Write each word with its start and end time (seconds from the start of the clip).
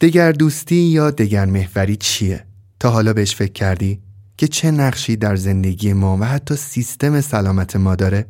دگر 0.00 0.32
دوستی 0.32 0.76
یا 0.76 1.10
دگر 1.10 1.46
محوری 1.46 1.96
چیه؟ 1.96 2.44
تا 2.80 2.90
حالا 2.90 3.12
بهش 3.12 3.36
فکر 3.36 3.52
کردی؟ 3.52 4.00
که 4.36 4.48
چه 4.48 4.70
نقشی 4.70 5.16
در 5.16 5.36
زندگی 5.36 5.92
ما 5.92 6.16
و 6.20 6.24
حتی 6.24 6.56
سیستم 6.56 7.20
سلامت 7.20 7.76
ما 7.76 7.96
داره؟ 7.96 8.26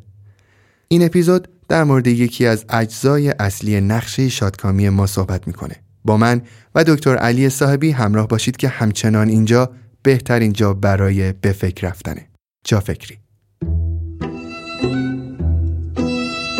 این 0.88 1.04
اپیزود 1.04 1.48
در 1.68 1.84
مورد 1.84 2.06
یکی 2.06 2.46
از 2.46 2.64
اجزای 2.68 3.28
اصلی 3.38 3.80
نقشه 3.80 4.28
شادکامی 4.28 4.88
ما 4.88 5.06
صحبت 5.06 5.46
می‌کنه. 5.46 5.76
با 6.04 6.16
من 6.16 6.42
و 6.74 6.84
دکتر 6.84 7.16
علی 7.16 7.48
صاحبی 7.48 7.90
همراه 7.90 8.28
باشید 8.28 8.56
که 8.56 8.68
همچنان 8.68 9.28
اینجا 9.28 9.70
بهترین 10.02 10.52
جا 10.52 10.74
برای 10.74 11.32
به 11.32 11.52
فکر 11.52 11.88
رفتنه. 11.88 12.28
جا 12.64 12.80
فکری. 12.80 13.18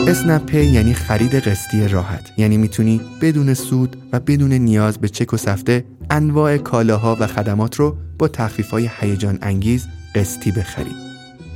اسنپ 0.09 0.47
پی 0.47 0.65
یعنی 0.65 0.95
خرید 0.95 1.35
قسطی 1.35 1.89
راحت. 1.89 2.33
یعنی 2.37 2.57
می‌تونی 2.57 3.01
بدون 3.21 3.55
سود 3.55 3.97
و 4.13 4.21
بدون 4.21 4.53
نیاز 4.53 4.99
به 4.99 5.09
چک 5.09 5.35
و 5.35 5.37
سفته 5.37 5.85
انواع 6.11 6.57
کالاها 6.57 7.17
و 7.21 7.27
خدمات 7.27 7.77
رو 7.77 7.97
با 8.19 8.31
های 8.71 8.91
هیجان 9.01 9.39
انگیز 9.43 9.87
قسطی 10.15 10.53
بخری. 10.53 10.91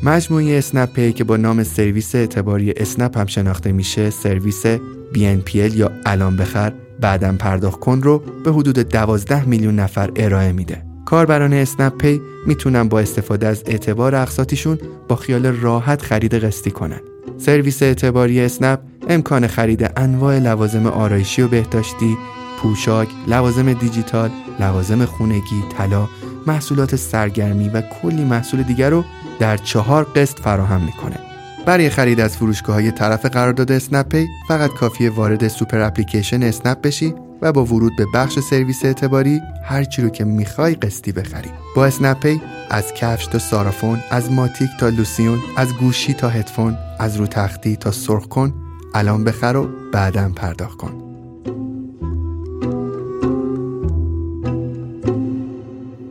مجموعه 0.03 0.59
اسنپ 0.59 0.93
پی 0.93 1.13
که 1.13 1.25
با 1.25 1.37
نام 1.37 1.65
سرویس 1.65 2.15
اعتباری 2.15 2.73
اسنپ 2.77 3.19
هم 3.19 3.27
شناخته 3.27 3.73
میشه 3.73 4.11
سرویس 4.11 4.67
BNPL 5.15 5.55
یا 5.55 5.91
الان 6.07 6.37
بخر 6.37 6.73
بعدم 7.01 7.37
پرداخت 7.37 7.81
کن 7.81 8.03
رو 8.03 8.19
به 8.45 8.53
حدود 8.53 8.79
12 8.79 9.45
میلیون 9.45 9.77
نفر 9.77 10.11
ارائه 10.17 10.53
میده. 10.53 10.83
کاربران 11.05 11.53
اسنپ 11.53 11.97
پی 11.99 12.21
می‌تونن 12.47 12.89
با 12.89 13.01
استفاده 13.01 13.47
از 13.47 13.63
اعتبار 13.67 14.15
اقساطیشون 14.15 14.79
با 15.09 15.17
خیال 15.17 15.47
راحت 15.47 16.03
خرید 16.03 16.35
قسطی 16.35 16.71
کنن. 16.71 17.01
سرویس 17.39 17.83
اعتباری 17.83 18.41
اسنپ 18.41 18.81
امکان 19.09 19.47
خرید 19.47 19.91
انواع 19.97 20.39
لوازم 20.39 20.87
آرایشی 20.87 21.43
و 21.43 21.49
بهداشتی 21.49 22.17
پوشاک، 22.59 23.09
لوازم 23.29 23.73
دیجیتال، 23.73 24.31
لوازم 24.61 25.05
خونگی، 25.05 25.63
طلا، 25.79 26.09
محصولات 26.47 26.97
سرگرمی 26.97 27.69
و 27.69 27.81
کلی 27.81 28.25
محصول 28.25 28.63
دیگر 28.63 28.91
رو 28.91 29.05
در 29.39 29.57
چهار 29.57 30.05
قسط 30.05 30.39
فراهم 30.39 30.81
می‌کنه. 30.81 31.19
برای 31.67 31.91
خرید 31.91 32.21
از 32.21 32.37
فروشگاه 32.37 32.75
های 32.75 32.91
طرف 32.91 33.27
قرارداد 33.27 33.73
اسنپ 33.73 34.09
پی 34.09 34.29
فقط 34.49 34.71
کافیه 34.71 35.11
وارد 35.11 35.49
super 35.49 35.81
application 35.81 36.43
اسنپ 36.43 36.81
بشی 36.81 37.15
و 37.43 37.53
با 37.53 37.65
ورود 37.65 37.97
به 37.97 38.07
بخش 38.15 38.39
سرویس 38.39 38.85
اعتباری 38.85 39.41
هر 39.65 39.85
چی 39.85 40.03
رو 40.03 40.09
که 40.09 40.25
می‌خوای 40.25 40.75
قسطی 40.75 41.13
بخری. 41.13 41.51
با 41.77 41.87
اسنپ 41.87 42.21
پی 42.21 42.41
از 42.71 42.95
کفش 42.95 43.27
تا 43.27 43.39
سارافون، 43.39 44.01
از 44.11 44.33
ماتیک 44.33 44.71
تا 44.81 44.89
لوسیون، 44.89 45.39
از 45.57 45.75
گوشی 45.75 46.15
تا 46.15 46.29
هدفون، 46.29 46.77
از 46.99 47.17
رو 47.17 47.27
تختی 47.27 47.77
تا 47.77 47.91
سرخ 47.91 48.27
کن، 48.27 48.55
الان 48.95 49.25
بخر 49.25 49.57
و 49.57 49.69
بعدا 49.93 50.29
پرداخت 50.37 50.79
کن. 50.79 51.02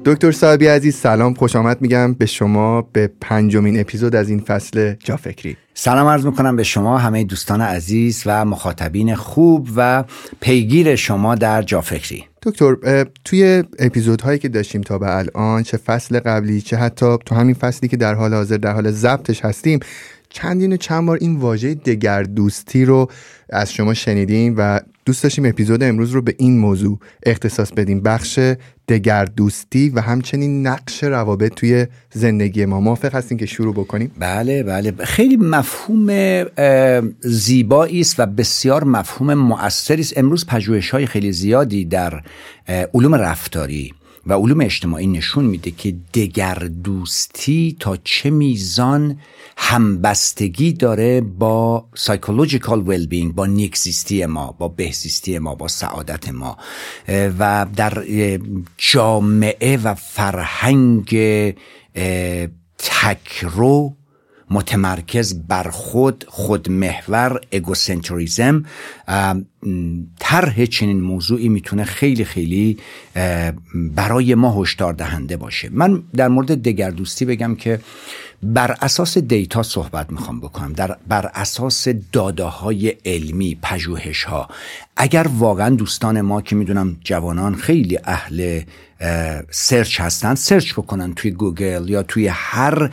دکتر 0.06 0.32
صاحبی 0.32 0.68
عزیز 0.68 0.96
سلام 0.96 1.34
خوش 1.34 1.56
آمد 1.56 1.82
میگم 1.82 2.14
به 2.14 2.26
شما 2.26 2.82
به 2.82 3.10
پنجمین 3.22 3.80
اپیزود 3.80 4.16
از 4.16 4.30
این 4.30 4.40
فصل 4.40 4.94
جافکری. 4.94 5.58
سلام 5.74 6.08
عرض 6.08 6.26
می‌کنم 6.26 6.56
به 6.56 6.64
شما 6.64 6.98
همه 6.98 7.24
دوستان 7.24 7.62
عزیز 7.62 8.24
و 8.26 8.46
مخاطبین 8.46 9.16
خوب 9.16 9.70
و 9.76 10.04
پیگیر 10.40 10.96
شما 10.96 11.36
در 11.36 11.62
جافکری. 11.62 12.24
دکتر 12.42 12.76
توی 13.26 13.64
اپیزودهایی 13.80 14.40
که 14.40 14.50
داشتیم 14.50 14.82
تا 14.82 14.98
به 14.98 15.18
الان 15.18 15.64
چه 15.64 15.78
فصل 15.78 16.20
قبلی 16.20 16.62
چه 16.62 16.78
حتی 16.78 17.18
تو 17.26 17.36
همین 17.36 17.56
فصلی 17.56 17.90
که 17.90 17.98
در 17.98 18.14
حال 18.14 18.34
حاضر 18.34 18.58
در 18.58 18.74
حال 18.74 18.92
ضبطش 18.92 19.46
هستیم 19.46 19.80
چندین 20.30 20.74
و 20.74 20.78
چند 20.78 21.06
بار 21.06 21.18
این 21.22 21.36
واژه 21.36 21.74
دگر 21.74 22.24
دوستی 22.24 22.86
رو 22.86 23.12
از 23.50 23.74
شما 23.74 23.94
شنیدیم 23.94 24.56
و 24.58 24.80
دوست 25.06 25.24
داشتیم 25.24 25.46
اپیزود 25.46 25.84
امروز 25.84 26.12
رو 26.12 26.22
به 26.22 26.36
این 26.38 26.58
موضوع 26.58 27.00
اختصاص 27.24 27.72
بدیم. 27.72 28.02
بخش 28.02 28.40
دگر 28.92 29.26
دوستی 29.26 29.90
و 29.90 30.02
همچنین 30.02 30.68
نقش 30.68 31.04
روابط 31.04 31.54
توی 31.54 31.88
زندگی 32.14 32.66
ما. 32.66 32.80
موافق 32.80 33.16
هستیم 33.16 33.38
که 33.38 33.46
شروع 33.46 33.74
بکنیم؟ 33.74 34.12
بله 34.20 34.64
بله. 34.64 34.92
خیلی 35.06 35.38
مفهوم 35.38 36.08
زیبایی 37.22 38.02
است 38.02 38.20
و 38.20 38.26
بسیار 38.26 38.84
مفهوم 38.84 39.34
مؤثری 39.34 40.02
است. 40.02 40.18
امروز 40.18 40.46
پژوهش 40.46 40.90
های 40.90 41.06
خیلی 41.06 41.32
زیادی 41.32 41.86
در 41.86 42.22
علوم 42.94 43.16
رفتاری 43.16 43.94
و 44.28 44.34
علوم 44.34 44.62
اجتماعی 44.62 45.08
نشون 45.08 45.46
میده 45.46 45.72
که 45.72 45.96
دگر 46.14 46.56
دوستی 46.84 47.78
تا 47.80 47.98
چه 48.04 48.30
میزان 48.30 49.18
همبستگی 49.58 50.74
داره 50.74 51.22
با 51.22 51.86
سایکولوژیکال 51.96 52.82
ویل 52.82 53.32
با 53.32 53.46
نیکزیستی 53.46 54.26
ما 54.26 54.52
با 54.52 54.68
بهزیستی 54.68 55.40
ما 55.40 55.56
با 55.56 55.68
سعادت 55.68 56.30
ما. 56.30 56.58
و 57.08 57.66
در 57.76 58.04
جامعه 58.78 59.78
و 59.78 59.94
فرهنگ 59.94 61.16
تکرو 62.78 63.96
متمرکز 64.50 65.48
بر 65.48 65.70
خود 65.70 66.26
خودمحور 66.28 67.42
اگوسنتریزم 67.52 68.66
طرح 70.20 70.66
چنین 70.66 71.02
موضوعی 71.02 71.50
می‌تونه 71.50 71.84
خیلی 71.84 72.26
خیلی 72.26 72.78
برای 73.74 74.36
ما 74.36 74.62
هشدار 74.62 74.94
دهنده 74.94 75.38
باشه. 75.38 75.70
من 75.72 76.04
در 76.16 76.28
مورد 76.28 76.64
دگردوستی 76.64 77.26
بگم 77.26 77.56
که 77.56 77.80
بر 78.44 78.78
اساس 78.82 79.18
data 79.18 79.64
صحبت 79.64 80.12
می‌خوام 80.12 80.40
بکنم. 80.40 80.74
در 80.74 80.98
بر 81.08 81.32
اساس 81.34 81.88
داده 82.12 82.44
های 82.44 82.96
علمی 83.06 83.58
پژوهش 83.62 84.24
ها 84.24 84.50
اگر 84.98 85.28
واقعا 85.38 85.70
دوستان 85.70 86.22
ما 86.22 86.42
که 86.42 86.56
می‌دونم 86.56 86.98
جوانان 87.04 87.56
خیلی 87.56 88.00
اهل 88.04 88.62
search 89.50 90.02
هستن 90.02 90.36
search 90.36 90.74
بکنن 90.74 91.14
توی 91.14 91.32
گوگل 91.32 91.90
یا 91.90 92.04
توی 92.04 92.28
هر 92.28 92.90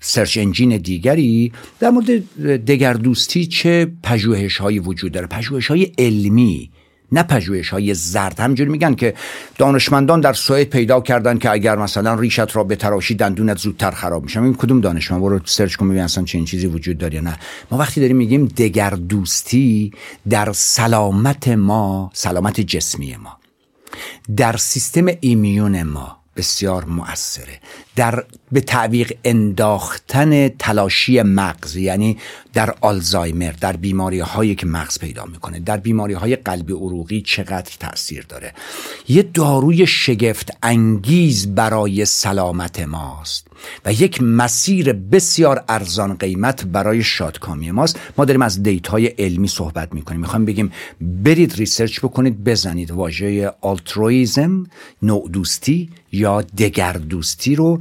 search 0.00 0.38
engine 0.38 0.76
دیگری 0.76 1.52
در 1.80 1.90
مورد 1.90 2.10
دگردوستی 2.64 3.46
چه 3.46 3.92
پژوهش 4.02 4.58
هایی 4.58 4.78
وجود 4.78 5.12
داره؟ 5.12 5.26
پژوهش 5.48 5.66
های 5.66 5.92
علمی 5.98 6.70
نه 7.12 7.22
پژوهش 7.22 7.68
های 7.68 7.94
زرد. 7.94 8.40
همجوری 8.40 8.70
میگن 8.70 8.94
که 8.94 9.14
دانشمندان 9.58 10.20
در 10.20 10.32
سوئد 10.32 10.68
پیدا 10.68 11.00
کردن 11.00 11.38
که 11.38 11.50
اگر 11.50 11.76
مثلا 11.76 12.14
ریشت 12.14 12.56
را 12.56 12.64
به 12.64 12.76
تراشی 12.76 13.14
دندونت 13.14 13.58
زودتر 13.58 13.90
خراب 13.90 14.22
میشه. 14.22 14.42
این 14.42 14.54
کدوم 14.54 14.80
دانشمند؟ 14.80 15.20
برو 15.20 15.40
سرچ 15.44 15.76
کن 15.76 15.88
ببین 15.88 16.02
اصلا 16.02 16.24
چنین 16.24 16.44
چیزی 16.44 16.66
وجود 16.66 16.98
داره 16.98 17.20
نه. 17.20 17.38
ما 17.70 17.78
وقتی 17.78 18.00
داریم 18.00 18.16
میگیم 18.16 18.46
دگر 18.46 18.90
دوستی 18.90 19.92
در 20.30 20.52
سلامت 20.52 21.48
ما 21.48 22.10
سلامت 22.14 22.60
جسمی 22.60 23.16
ما 23.16 23.38
در 24.36 24.56
سیستم 24.56 25.06
ایمیون 25.20 25.82
ما 25.82 26.16
بسیار 26.38 26.84
مؤثره. 26.84 27.60
در 27.96 28.24
به 28.52 28.60
تعویق 28.60 29.12
انداختن 29.24 30.48
تلاشی 30.48 31.22
مغز 31.22 31.76
یعنی 31.76 32.18
در 32.54 32.74
آلزایمر 32.80 33.52
در 33.60 33.76
بیماری 33.76 34.20
هایی 34.20 34.54
که 34.54 34.66
مغز 34.66 34.98
پیدا 34.98 35.24
می‌کنه 35.24 35.60
در 35.60 35.76
بیماری 35.76 36.14
های 36.14 36.36
قلبی 36.36 36.72
عروقی 36.72 37.20
چقدر 37.22 37.72
تاثیر 37.80 38.24
داره؟ 38.28 38.54
یه 39.08 39.22
داروی 39.22 39.86
شگفت 39.86 40.50
انگیز 40.62 41.54
برای 41.54 42.04
سلامت 42.04 42.80
ماست 42.80 43.46
و 43.84 43.92
یک 43.92 44.22
مسیر 44.22 44.92
بسیار 44.92 45.64
ارزان 45.68 46.14
قیمت 46.14 46.64
برای 46.64 47.02
شادکامی 47.02 47.70
ماست. 47.70 48.00
ما 48.18 48.24
داریم 48.24 48.42
از 48.42 48.62
data 48.62 48.97
ی 48.97 49.06
علمی 49.06 49.48
صحبت 49.48 49.94
می‌کنیم. 49.94 50.20
می‌خوایم 50.20 50.44
بگیم 50.44 50.72
برید 51.00 51.54
research 51.54 52.00
بکنید 52.00 52.44
بزنید 52.44 52.90
واژه 52.90 53.52
altruism 53.60 54.66
نوع 55.02 55.28
دوستی 55.30 55.90
یا 56.12 56.27
دگر 56.58 56.92
دوستی 56.92 57.54
رو 57.54 57.78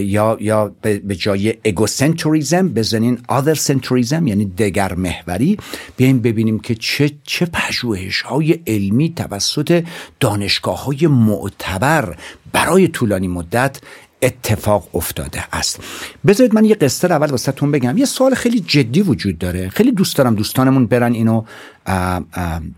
یا 0.00 0.36
یا 0.40 0.72
به 0.82 1.16
جای 1.16 1.54
اگوسنتریزم 1.64 2.68
بزنین 2.68 3.18
آدر 3.28 3.54
سنتریزم 3.54 4.26
یعنی 4.26 4.44
دگر 4.44 4.94
محوری 4.94 5.58
بیایم 5.96 6.20
ببینیم 6.20 6.58
که 6.58 6.74
چه 6.74 7.10
چه 7.24 7.46
پژوهش 7.46 8.22
های 8.22 8.60
علمی 8.66 9.12
توسط 9.14 9.84
دانشگاه 10.20 10.84
های 10.84 11.06
معتبر 11.06 12.16
برای 12.52 12.88
طولانی 12.88 13.28
مدت 13.28 13.80
اتفاق 14.22 14.96
افتاده 14.96 15.56
است. 15.56 15.80
بذارید 16.26 16.54
من 16.54 16.64
یه 16.64 16.74
قصه 16.74 17.08
رو 17.08 17.14
اول 17.14 17.30
واسهتون 17.30 17.70
بگم. 17.70 17.98
یه 17.98 18.04
سوال 18.04 18.34
خیلی 18.34 18.60
جدی 18.60 19.02
وجود 19.02 19.38
داره. 19.38 19.68
خیلی 19.68 19.92
دوست 19.92 20.16
دارم 20.16 20.34
دوستانمون 20.34 20.86
برن 20.86 21.12
اینو 21.12 21.44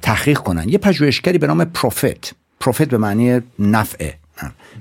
تحقیق 0.03 0.39
کنن. 0.39 0.69
یه 0.69 0.79
پژوهشگری 0.79 1.39
به 1.39 1.47
نام 1.47 1.65
پروفت 1.65 2.35
پروفت 2.61 2.85
به 2.89 2.99
معنی 2.99 3.41
نفعه 3.59 4.22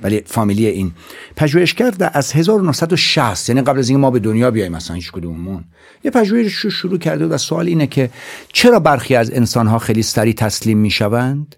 ولی 0.03 0.21
فامیلی 0.25 0.67
این. 0.67 0.91
پژوهشگر 1.35 1.93
از 2.13 2.31
1960 2.31 3.49
یعنی 3.49 3.61
قبل 3.61 3.79
از 3.79 3.89
اینکه 3.89 4.01
ما 4.01 4.11
به 4.11 4.19
دنیا 4.19 4.51
بیایم 4.51 4.71
مثلا 4.71 4.95
هیچ 4.95 5.11
کدوممون 5.11 5.63
یه 6.03 6.11
پژوهش 6.11 6.53
رو 6.53 6.69
شروع 6.69 6.97
کرده 6.97 7.25
و 7.25 7.37
سوال 7.37 7.67
اینه 7.67 7.87
که 7.87 8.09
چرا 8.53 8.79
برخی 8.79 9.15
از 9.15 9.31
انسان 9.31 9.67
ها 9.67 9.79
خیلی 9.79 10.03
سریع 10.03 10.33
تسلیم 10.33 10.77
می‌شوند؟ 10.77 11.55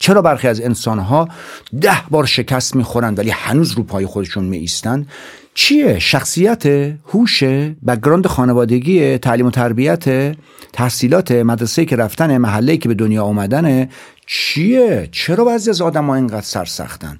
چرا 0.00 0.22
برخی 0.22 0.48
از 0.48 0.60
انسانها 0.60 1.28
ده 1.80 2.02
بار 2.10 2.26
شکست 2.26 2.76
می‌خورند 2.76 3.18
ولی 3.18 3.30
هنوز 3.30 3.72
رو 3.72 3.82
پای 3.82 4.06
خودشون 4.06 4.44
می 4.44 4.56
ایستن 4.56 5.06
چیه؟ 5.54 5.98
شخصیت 5.98 6.66
هوش 7.08 7.42
بگراند 7.86 8.26
خانوادگی 8.26 9.18
تعلیم 9.18 9.46
و 9.46 9.50
تربیت 9.50 10.34
تحصیلات 10.72 11.32
مدرسه 11.32 11.84
که 11.84 11.96
رفتن 11.96 12.38
محله 12.38 12.76
که 12.76 12.88
به 12.88 12.94
دنیا 12.94 13.24
آمدن 13.24 13.88
چیه؟ 14.26 15.08
چرا 15.12 15.44
بعضی 15.44 15.70
از 15.70 15.82
آدم 15.82 16.06
ها 16.06 16.14
اینقدر 16.14 16.40
سرسختن؟ 16.40 17.18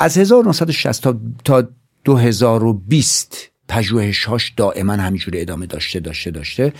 از 0.00 0.18
1960 0.18 1.02
تا, 1.02 1.16
تا 1.44 1.68
2020 2.04 3.50
پژوهشهاش 3.68 4.52
دائما 4.56 4.92
همینجوری 4.92 5.40
ادامه 5.40 5.66
داشته 5.66 6.00
داشته 6.00 6.30
داشته. 6.30 6.72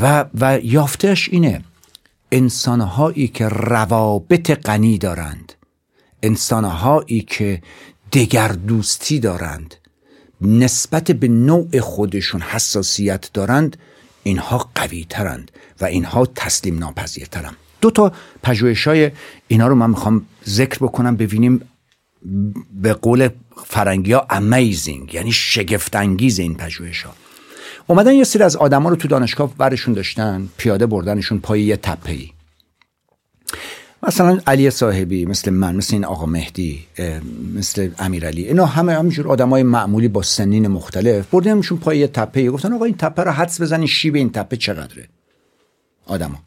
و, 0.00 0.24
و 0.40 0.58
یافتهش 0.62 1.28
اینه 1.32 1.62
انسانهایی 2.32 3.28
که 3.28 3.48
روابط 3.48 4.50
غنی 4.50 4.98
دارند 4.98 5.52
انسانهایی 6.22 7.20
که 7.20 7.62
دگر 8.12 8.48
دوستی 8.48 9.20
دارند 9.20 9.74
نسبت 10.40 11.10
به 11.10 11.28
نوع 11.28 11.80
خودشون 11.80 12.40
حساسیت 12.40 13.30
دارند 13.34 13.76
اینها 14.22 14.70
قوی 14.74 15.06
ترند 15.10 15.50
و 15.80 15.84
اینها 15.84 16.26
تسلیم 16.26 16.78
ناپذیرترند 16.78 17.56
دو 17.80 17.90
تا 17.90 18.12
پژوهش 18.42 18.88
های 18.88 19.10
اینا 19.48 19.66
رو 19.66 19.74
من 19.74 19.90
می‌خوام 19.90 20.26
ذکر 20.48 20.78
بکنم 20.78 21.16
ببینیم 21.16 21.60
به 22.82 22.92
قول 22.92 23.28
فرنگی 23.66 24.12
ها 24.12 24.26
امیزینگ 24.30 25.14
یعنی 25.14 25.32
شگفتانگیز 25.32 26.38
این 26.38 26.54
پژوهش 26.54 27.02
ها 27.02 27.14
اومدن 27.86 28.14
یه 28.14 28.24
سری 28.24 28.42
از 28.42 28.56
آدما 28.56 28.88
رو 28.88 28.96
تو 28.96 29.08
دانشگاه 29.08 29.54
برشون 29.54 29.94
داشتن 29.94 30.48
پیاده 30.56 30.86
بردنشون 30.86 31.38
پای 31.38 31.62
یه 31.62 31.76
تپه 31.76 32.12
ای 32.12 32.30
مثلا 34.02 34.40
علی 34.46 34.70
صاحبی 34.70 35.26
مثل 35.26 35.50
من 35.50 35.76
مثل 35.76 35.94
این 35.94 36.04
آقا 36.04 36.26
مهدی 36.26 36.86
مثل 37.54 37.90
امیرعلی 37.98 38.44
اینا 38.44 38.66
همه 38.66 38.92
همینجور 38.92 39.28
آدمای 39.28 39.62
معمولی 39.62 40.08
با 40.08 40.22
سنین 40.22 40.68
مختلف 40.68 41.26
بردیمشون 41.26 41.78
پای 41.78 41.98
یه 41.98 42.06
تپه 42.06 42.50
گفتن 42.50 42.72
آقا 42.72 42.84
این 42.84 42.96
تپه 42.96 43.22
رو 43.22 43.30
حدس 43.30 43.60
بزنین 43.60 43.86
شیب 43.86 44.14
این 44.14 44.30
تپه 44.30 44.56
چقدره؟ 44.56 45.08
آدما. 46.06 46.38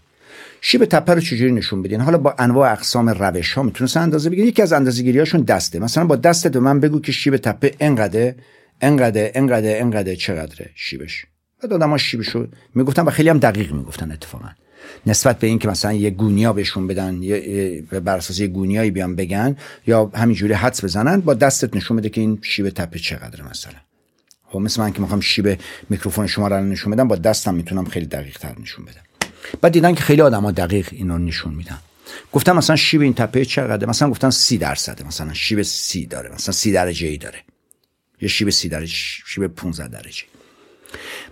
شیب 0.64 0.86
تپه 0.86 1.14
رو 1.14 1.22
چجوری 1.22 1.52
نشون 1.52 1.82
بدین؟ 1.82 2.02
حالا 2.02 2.18
با 2.18 2.36
انواع 2.40 2.72
اقسام 2.72 3.10
روش 3.10 3.54
ها 3.54 3.64
می‌تونستن 3.64 4.02
اندازه 4.02 4.30
بگیرین 4.30 4.48
یکی 4.48 4.62
از 4.62 4.74
اندازه‌گیری 4.74 5.20
هاشون 5.20 5.42
دسته. 5.42 5.80
مثلا 5.80 6.06
با 6.06 6.16
دستت 6.16 6.52
به 6.52 6.60
من 6.60 6.80
بگو 6.80 7.00
که 7.00 7.12
شیب 7.12 7.38
تپه 7.38 7.74
انقدر 7.80 8.34
انقدر 8.82 9.32
انقدر 9.36 9.80
انقدر 9.82 10.16
چقدره 10.16 10.70
شیبش. 10.76 11.26
بعد 11.64 11.74
آدم‌ها 11.74 11.98
شیبشو 11.98 12.48
می‌گفتن 12.76 13.04
و 13.04 13.10
خیلی 13.10 13.30
هم 13.30 13.38
دقیق 13.38 13.72
می‌گفتن 13.72 14.12
اتفاقا. 14.12 14.50
نسبت 15.06 15.40
به 15.40 15.48
اینکه 15.48 15.68
مثلا 15.68 15.94
یه 15.94 16.10
گونیا 16.10 16.54
بهشون 16.54 16.88
بدن 16.88 17.24
یه 17.24 17.84
بر 18.06 18.18
اساس 18.18 18.40
یه 18.40 18.48
گونیایی 18.48 18.92
بیان 18.92 19.16
بگن 19.16 19.56
یا 19.88 20.12
همینجوری 20.16 20.54
حدس 20.54 20.84
بزنن 20.84 21.22
با 21.22 21.34
دستت 21.34 21.76
نشون 21.76 21.98
بده 21.98 22.10
که 22.10 22.22
این 22.22 22.40
شیب 22.42 22.70
تپه 22.70 23.00
چقدره 23.00 23.50
مثلا. 23.50 23.80
خب 24.44 24.60
مثل 24.60 24.82
من 24.82 24.94
که 24.94 25.02
می‌خوام 25.02 25.20
شیب 25.20 25.58
میکروفون 25.90 26.28
شما 26.28 26.48
رو 26.48 26.64
نشون 26.64 26.94
بدم 26.94 27.08
با 27.08 27.16
دستم 27.16 27.54
می‌تونم 27.54 27.86
خیلی 27.86 28.06
دقیق 28.06 28.38
تر 28.38 28.56
نشون 28.62 28.86
بدم. 28.86 29.02
بعد 29.62 29.72
دیدن 29.72 29.96
که 29.96 30.04
خیلی 30.04 30.22
آدما 30.22 30.52
دقیق 30.52 30.90
اینو 30.92 31.18
نشون 31.18 31.54
میدن. 31.54 31.78
گفتم 32.32 32.56
مثلا 32.56 32.76
شیب 32.76 33.02
این 33.02 33.14
تپه 33.14 33.46
چقدره؟ 33.46 33.90
مثلا 33.90 34.10
گفتن 34.10 34.30
سی 34.30 34.58
درصده. 34.58 35.04
مثلا 35.04 35.34
شیب 35.34 35.62
سی 35.62 36.06
داره. 36.06 36.34
مثلا 36.34 36.54
سی 36.54 36.72
درجه 36.72 37.08
ای 37.08 37.18
داره. 37.18 37.40
یه 38.22 38.28
شیب 38.28 38.50
سی 38.50 38.70
درجه 38.70 38.94
شیب 39.26 39.48
15 39.48 39.88
درجه. 39.88 40.24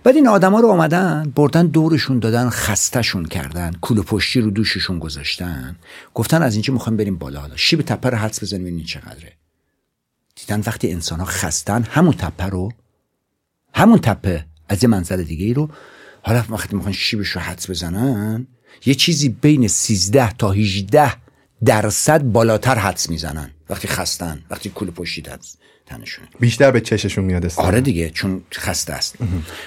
بعد 0.04 0.16
این 0.16 0.28
آدما 0.28 0.60
رو 0.60 0.68
آمدن 0.68 1.32
بردن 1.36 1.66
دورشون 1.66 2.18
دادن 2.18 2.50
خستشون 2.50 3.24
کردن 3.24 3.72
کول 3.80 4.02
پشتی 4.02 4.40
رو 4.40 4.50
دوششون 4.50 4.98
گذاشتن. 4.98 5.76
گفتن 6.14 6.42
از 6.42 6.54
اینجا 6.54 6.74
می‌خوایم 6.74 6.96
بریم 6.96 7.16
بالا؟ 7.16 7.40
حالا 7.40 7.56
شیب 7.56 7.82
تپه 7.82 8.10
رو 8.10 8.16
حدس 8.18 8.42
بزنیم 8.42 8.64
این 8.64 8.84
چقدره. 8.84 9.32
دیدن 10.34 10.62
وقتی 10.66 10.92
انسان 10.92 11.18
ها 11.20 11.24
خستن 11.24 11.82
همون 11.82 12.12
تپه 12.12 12.44
رو 12.44 12.72
همون 13.74 13.98
تپه 13.98 14.44
از 14.68 14.82
یه 14.84 14.90
منظر 14.90 15.16
دیگه 15.16 15.46
ای 15.46 15.54
رو 15.54 15.70
حالا 16.22 16.44
وقتی 16.50 16.76
می‌خوان 16.76 16.92
شیبش 16.92 17.28
رو 17.28 17.40
حدس 17.40 17.70
بزنن؟ 17.70 18.46
یه 18.86 18.94
چیزی 18.94 19.28
بین 19.28 19.68
13 19.68 20.32
تا 20.32 20.50
18 20.50 21.12
درصد 21.64 22.22
بالاتر 22.22 22.74
حدس 22.74 23.10
می‌زنن. 23.10 23.50
وقتی 23.70 23.88
خستن 23.88 24.42
وقتی 24.50 24.68
کول 24.70 24.90
پشتی 24.90 25.22
تنشون 25.86 26.24
بیشتر 26.40 26.70
به 26.70 26.80
چششون 26.80 27.24
میاد 27.24 27.52
آره 27.56 27.80
دیگه 27.80 28.10
چون 28.10 28.42
خسته 28.54 28.92
است. 28.92 29.14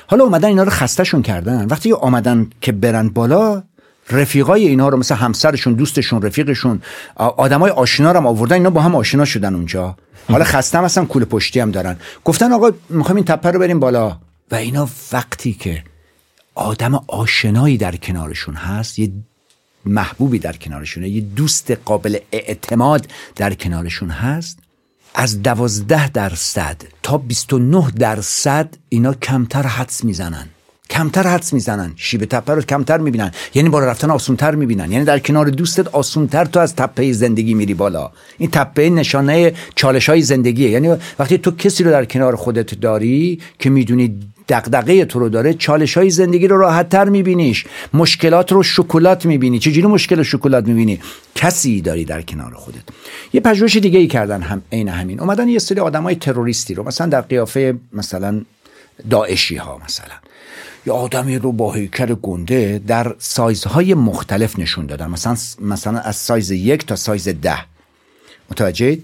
حالا 0.08 0.24
اومدن 0.24 0.48
اینا 0.48 0.64
رو 0.64 0.70
خستهشون 0.70 1.22
کردن. 1.22 1.66
وقتی 1.66 1.94
آمدن 1.94 2.50
که 2.62 2.72
برن 2.72 3.10
بالا 3.10 3.64
رفیقای 4.10 4.68
اینا 4.68 4.90
رو 4.90 4.98
مثل 4.98 5.16
همسرشون 5.16 5.74
دوستشون 5.74 6.22
رفیقشون 6.22 6.82
آدمای 7.16 7.72
آشنا 7.72 8.12
رو 8.12 8.18
هم 8.18 8.28
آوردن. 8.28 8.56
اینا 8.56 8.70
با 8.70 8.82
هم 8.82 8.96
آشنا 8.96 9.26
شدن 9.26 9.56
اونجا. 9.56 9.98
حالا 10.28 10.44
خسته 10.44 10.78
هم 10.78 10.86
هستن 10.86 11.06
کول 11.06 11.26
پشتی 11.26 11.60
هم 11.60 11.72
دارن. 11.72 11.98
گفتن 12.24 12.52
آقا 12.52 12.72
می‌خوایم 12.90 13.16
این 13.16 13.26
تپه 13.26 13.52
رو 13.52 13.60
بریم 13.60 13.80
بالا. 13.80 14.20
و 14.52 14.56
اینا 14.56 14.90
وقتی 15.12 15.54
که 15.54 15.84
آدم 16.56 16.96
آشنایی 17.08 17.78
در 17.78 17.96
کنارشون 17.96 18.56
هست 18.56 19.00
یه 19.00 19.12
محبوبی 19.86 20.40
در 20.40 20.54
کنارشونه 20.54 21.10
یه 21.10 21.22
دوست 21.22 21.72
قابل 21.72 22.18
اعتماد 22.32 23.08
در 23.36 23.54
کنارشون 23.54 24.10
هست. 24.10 24.60
از 25.16 25.44
دوازده 25.44 26.10
درصد 26.10 26.82
تا 27.04 27.18
29 27.18 27.92
درصد 27.92 28.70
اینا 28.90 29.14
کمتر 29.14 29.64
حدس 29.64 30.04
می‌زنن. 30.04 30.48
کمتر 30.90 31.28
حدس 31.28 31.54
می‌زنن 31.54 31.94
شیب 31.96 32.26
تپه 32.26 32.54
رو 32.54 32.62
کمتر 32.62 32.98
می‌بینن. 32.98 33.32
یعنی 33.54 33.70
بالا 33.70 33.86
رفتن 33.86 34.12
آسونتر 34.12 34.56
می‌بینن. 34.56 34.92
یعنی 34.92 35.06
در 35.06 35.20
کنار 35.20 35.50
دوستت 35.50 35.88
آسونتر 35.88 36.46
تو 36.46 36.60
از 36.60 36.76
تپه 36.76 37.14
زندگی 37.14 37.54
میری 37.54 37.74
بالا. 37.74 38.12
این 38.38 38.50
تپه 38.52 38.90
نشانه 38.90 39.54
چالش 39.76 40.10
های 40.10 40.22
زندگیه. 40.22 40.70
یعنی 40.70 40.96
وقتی 41.20 41.38
تو 41.38 41.52
کسی 41.52 41.84
رو 41.84 41.92
در 41.92 42.06
کنار 42.06 42.36
خودت 42.36 42.74
داری 42.74 43.42
که 43.60 43.70
می‌دونی 43.70 44.20
دغدغه 44.50 45.06
تو 45.06 45.20
رو 45.20 45.30
داره 45.30 45.54
چالش 45.54 45.98
های 45.98 46.10
زندگی 46.10 46.48
رو 46.48 46.58
راحت 46.58 46.90
تر 46.90 47.10
میبینیش 47.10 47.66
مشکلات 47.94 48.52
رو 48.52 48.64
شکلات 48.64 49.26
می‌بینی. 49.26 49.60
چجوری 49.60 49.88
مشکل 49.88 50.24
شکلات 50.24 50.68
می‌بینی؟ 50.68 51.00
کسی 51.36 51.82
داری 51.82 52.06
در 52.06 52.22
کنار 52.22 52.54
خودت. 52.54 52.84
یه 53.34 53.42
پژوهش 53.42 53.78
دیگه 53.78 54.00
ای 54.00 54.08
کردن 54.08 54.42
هم 54.42 54.62
عین 54.72 54.90
همین. 54.90 55.20
اومدن 55.20 55.50
یه 55.50 55.60
سری 55.60 55.80
آدمای 55.80 56.16
تروریستی 56.16 56.74
رو 56.74 56.84
مثلا 56.84 57.08
در 57.08 57.22
قیافه 57.22 57.76
مثلا 57.94 58.42
داعشی 59.10 59.56
ها 59.56 59.82
مثلا. 59.86 60.16
یا 60.86 60.94
آدمی 60.94 61.38
رو 61.38 61.52
با 61.52 61.74
هیکل 61.74 62.14
گنده 62.14 62.82
در 62.88 63.16
سایزهای 63.20 63.94
مختلف 63.94 64.60
نشون 64.60 64.86
دادن. 64.86 65.08
مثلا 65.08 65.36
مثلا 65.62 66.00
از 66.00 66.16
سایز 66.16 66.52
یک 66.52 66.86
تا 66.86 66.96
سایز 66.96 67.28
ده. 67.28 67.66
متوجه 68.52 68.98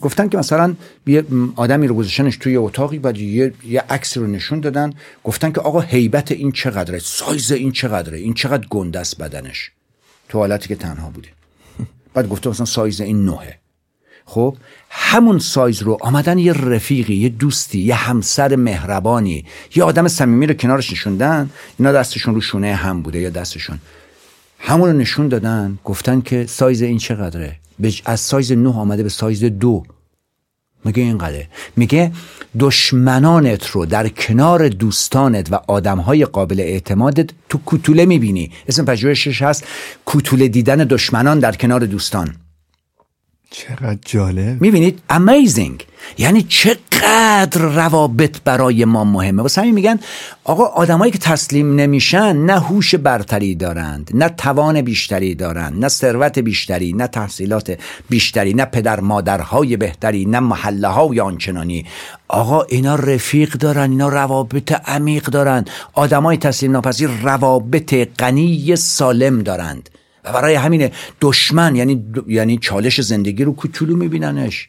گفتن 0.00 0.28
که 0.28 0.38
مثلا 0.38 0.74
یه 1.06 1.24
آدمی 1.56 1.86
رو 1.86 1.94
گذاشتنش 1.94 2.36
توی 2.36 2.56
اتاقی 2.56 2.98
بعد 2.98 3.18
یه, 3.18 3.52
یه 3.64 3.84
عکس 3.90 4.16
رو 4.16 4.26
نشون 4.26 4.60
دادن. 4.60 4.92
گفتن 5.24 5.52
که 5.52 5.60
آقا 5.60 5.80
هیبت 5.80 6.32
این 6.32 6.52
چقدره؟ 6.52 6.98
سایز 6.98 7.52
این 7.52 7.72
چقدره؟ 7.72 8.18
این 8.18 8.34
چقدر 8.34 8.66
گنده 8.70 9.00
است 9.00 9.18
بدنش؟ 9.18 9.70
تو 10.28 10.38
حالتی 10.38 10.68
که 10.68 10.76
تنها 10.76 11.10
بوده 11.10 11.28
بعد 12.14 12.28
گفته 12.28 12.50
مثلا 12.50 12.66
سایز 12.66 13.00
این 13.00 13.24
نوه 13.24 13.52
خب 14.24 14.56
همون 14.90 15.38
سایز 15.38 15.82
رو 15.82 15.98
آمدن 16.00 16.38
یه 16.38 16.52
رفیقی 16.52 17.14
یه 17.14 17.28
دوستی 17.28 17.78
یه 17.78 17.94
همسر 17.94 18.56
مهربانی 18.56 19.44
یه 19.74 19.84
آدم 19.84 20.08
صمیمی 20.08 20.46
رو 20.46 20.54
کنارش 20.54 20.92
نشوندن. 20.92 21.50
اینا 21.78 21.92
دستشون 21.92 22.34
رو 22.34 22.40
شونه 22.40 22.74
هم 22.74 23.02
بوده 23.02 23.20
یا 23.20 23.30
دستشون. 23.30 23.78
همون 24.58 24.90
رو 24.90 24.96
نشون 24.96 25.28
دادن 25.28 25.78
گفتن 25.84 26.20
که 26.20 26.46
سایز 26.46 26.82
این 26.82 26.98
چقدره؟ 26.98 27.56
از 28.04 28.20
سایز 28.20 28.52
نه 28.52 28.74
آمده 28.74 29.02
به 29.02 29.08
سایز 29.08 29.44
دو. 29.44 29.82
میگه 30.84 31.02
اینقدره؟ 31.02 31.48
میگه 31.76 32.12
دشمنانت 32.58 33.66
رو 33.66 33.86
در 33.86 34.08
کنار 34.08 34.68
دوستانت 34.68 35.52
و 35.52 35.60
آدمهای 35.68 36.24
قابل 36.24 36.60
اعتمادت 36.60 37.30
تو 37.48 37.58
کوتوله 37.58 38.06
می‌بینی. 38.06 38.50
اسم 38.68 38.84
پژوهشش 38.84 39.42
هست 39.42 39.64
کوتوله 40.04 40.48
دیدن 40.48 40.76
دشمنان 40.76 41.38
در 41.38 41.52
کنار 41.52 41.80
دوستان. 41.86 42.34
چقدر 43.50 43.98
جالب. 44.04 44.60
می‌بینید؟ 44.60 45.00
امیزینگ 45.10 45.86
یعنی 46.18 46.42
چقدر 46.42 47.60
روابط 47.60 48.36
برای 48.44 48.84
ما 48.84 49.04
مهمه. 49.04 49.42
واسه 49.42 49.60
همین 49.60 49.74
میگن 49.74 49.98
آقا 50.44 50.64
آدمایی 50.64 51.12
که 51.12 51.18
تسلیم 51.18 51.74
نمیشن 51.74 52.36
نه 52.36 52.60
هوش 52.60 52.94
برتری 52.94 53.54
دارند 53.54 54.10
نه 54.14 54.28
توان 54.28 54.82
بیشتری 54.82 55.34
دارند 55.34 55.80
نه 55.80 55.88
ثروت 55.88 56.38
بیشتری 56.38 56.92
نه 56.92 57.06
تحصیلات 57.06 57.78
بیشتری 58.08 58.54
نه 58.54 58.64
پدر 58.64 59.00
مادرهای 59.00 59.76
بهتری 59.76 60.24
نه 60.24 60.40
محله 60.40 60.88
های 60.88 61.20
آنچنانی. 61.20 61.86
آقا 62.28 62.62
اینا 62.62 62.94
رفیق 62.94 63.52
دارن 63.52 63.90
اینا 63.90 64.08
روابط 64.08 64.72
عمیق 64.72 65.24
دارند 65.24 65.70
آدمای 65.92 66.36
تسلیم 66.36 66.72
ناپذیر 66.72 67.10
روابط 67.22 68.08
غنی 68.18 68.76
سالم 68.76 69.42
دارند. 69.42 69.90
و 70.24 70.32
برای 70.32 70.54
همین 70.54 70.90
دشمن 71.20 71.76
یعنی 71.76 72.04
یعنی 72.26 72.58
چالش 72.58 73.00
زندگی 73.00 73.44
رو 73.44 73.52
کوچولو 73.52 73.96
میبیننش. 73.96 74.68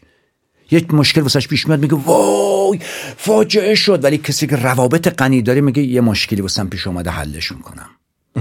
یک 0.72 0.94
مشکل 0.94 1.22
واسش 1.22 1.48
پیش 1.48 1.68
میاد 1.68 1.80
میگه 1.80 1.96
وای 1.96 2.80
فاجعه 3.18 3.76
شد. 3.76 4.04
ولی 4.04 4.18
کسی 4.18 4.48
که 4.48 4.56
روابط 4.56 5.08
غنی 5.08 5.42
داره 5.42 5.62
میگه 5.62 5.84
یه 5.84 6.02
مشکلی 6.02 6.42
واسم 6.42 6.68
پیش 6.68 6.88
اومده 6.88 7.10
حلش 7.10 7.52
می‌کنم 7.52 7.90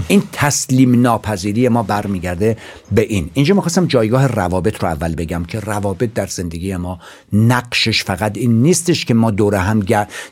این 0.07 0.23
تسلیم 0.33 1.01
ناپذیری 1.01 1.67
ما 1.67 1.83
برمیگرده 1.83 2.57
به 2.91 3.01
این. 3.01 3.29
اینجا 3.33 3.55
می‌خواستم 3.55 3.85
جایگاه 3.85 4.27
روابط 4.27 4.83
رو 4.83 4.89
اول 4.89 5.15
بگم 5.15 5.43
که 5.43 5.59
روابط 5.59 6.13
در 6.13 6.27
زندگی 6.27 6.75
ما 6.75 6.99
نقشش 7.33 8.03
فقط 8.03 8.37
این 8.37 8.61
نیستش 8.61 9.05
که 9.05 9.13
ما 9.13 9.31
دور 9.31 9.55
هم 9.55 9.85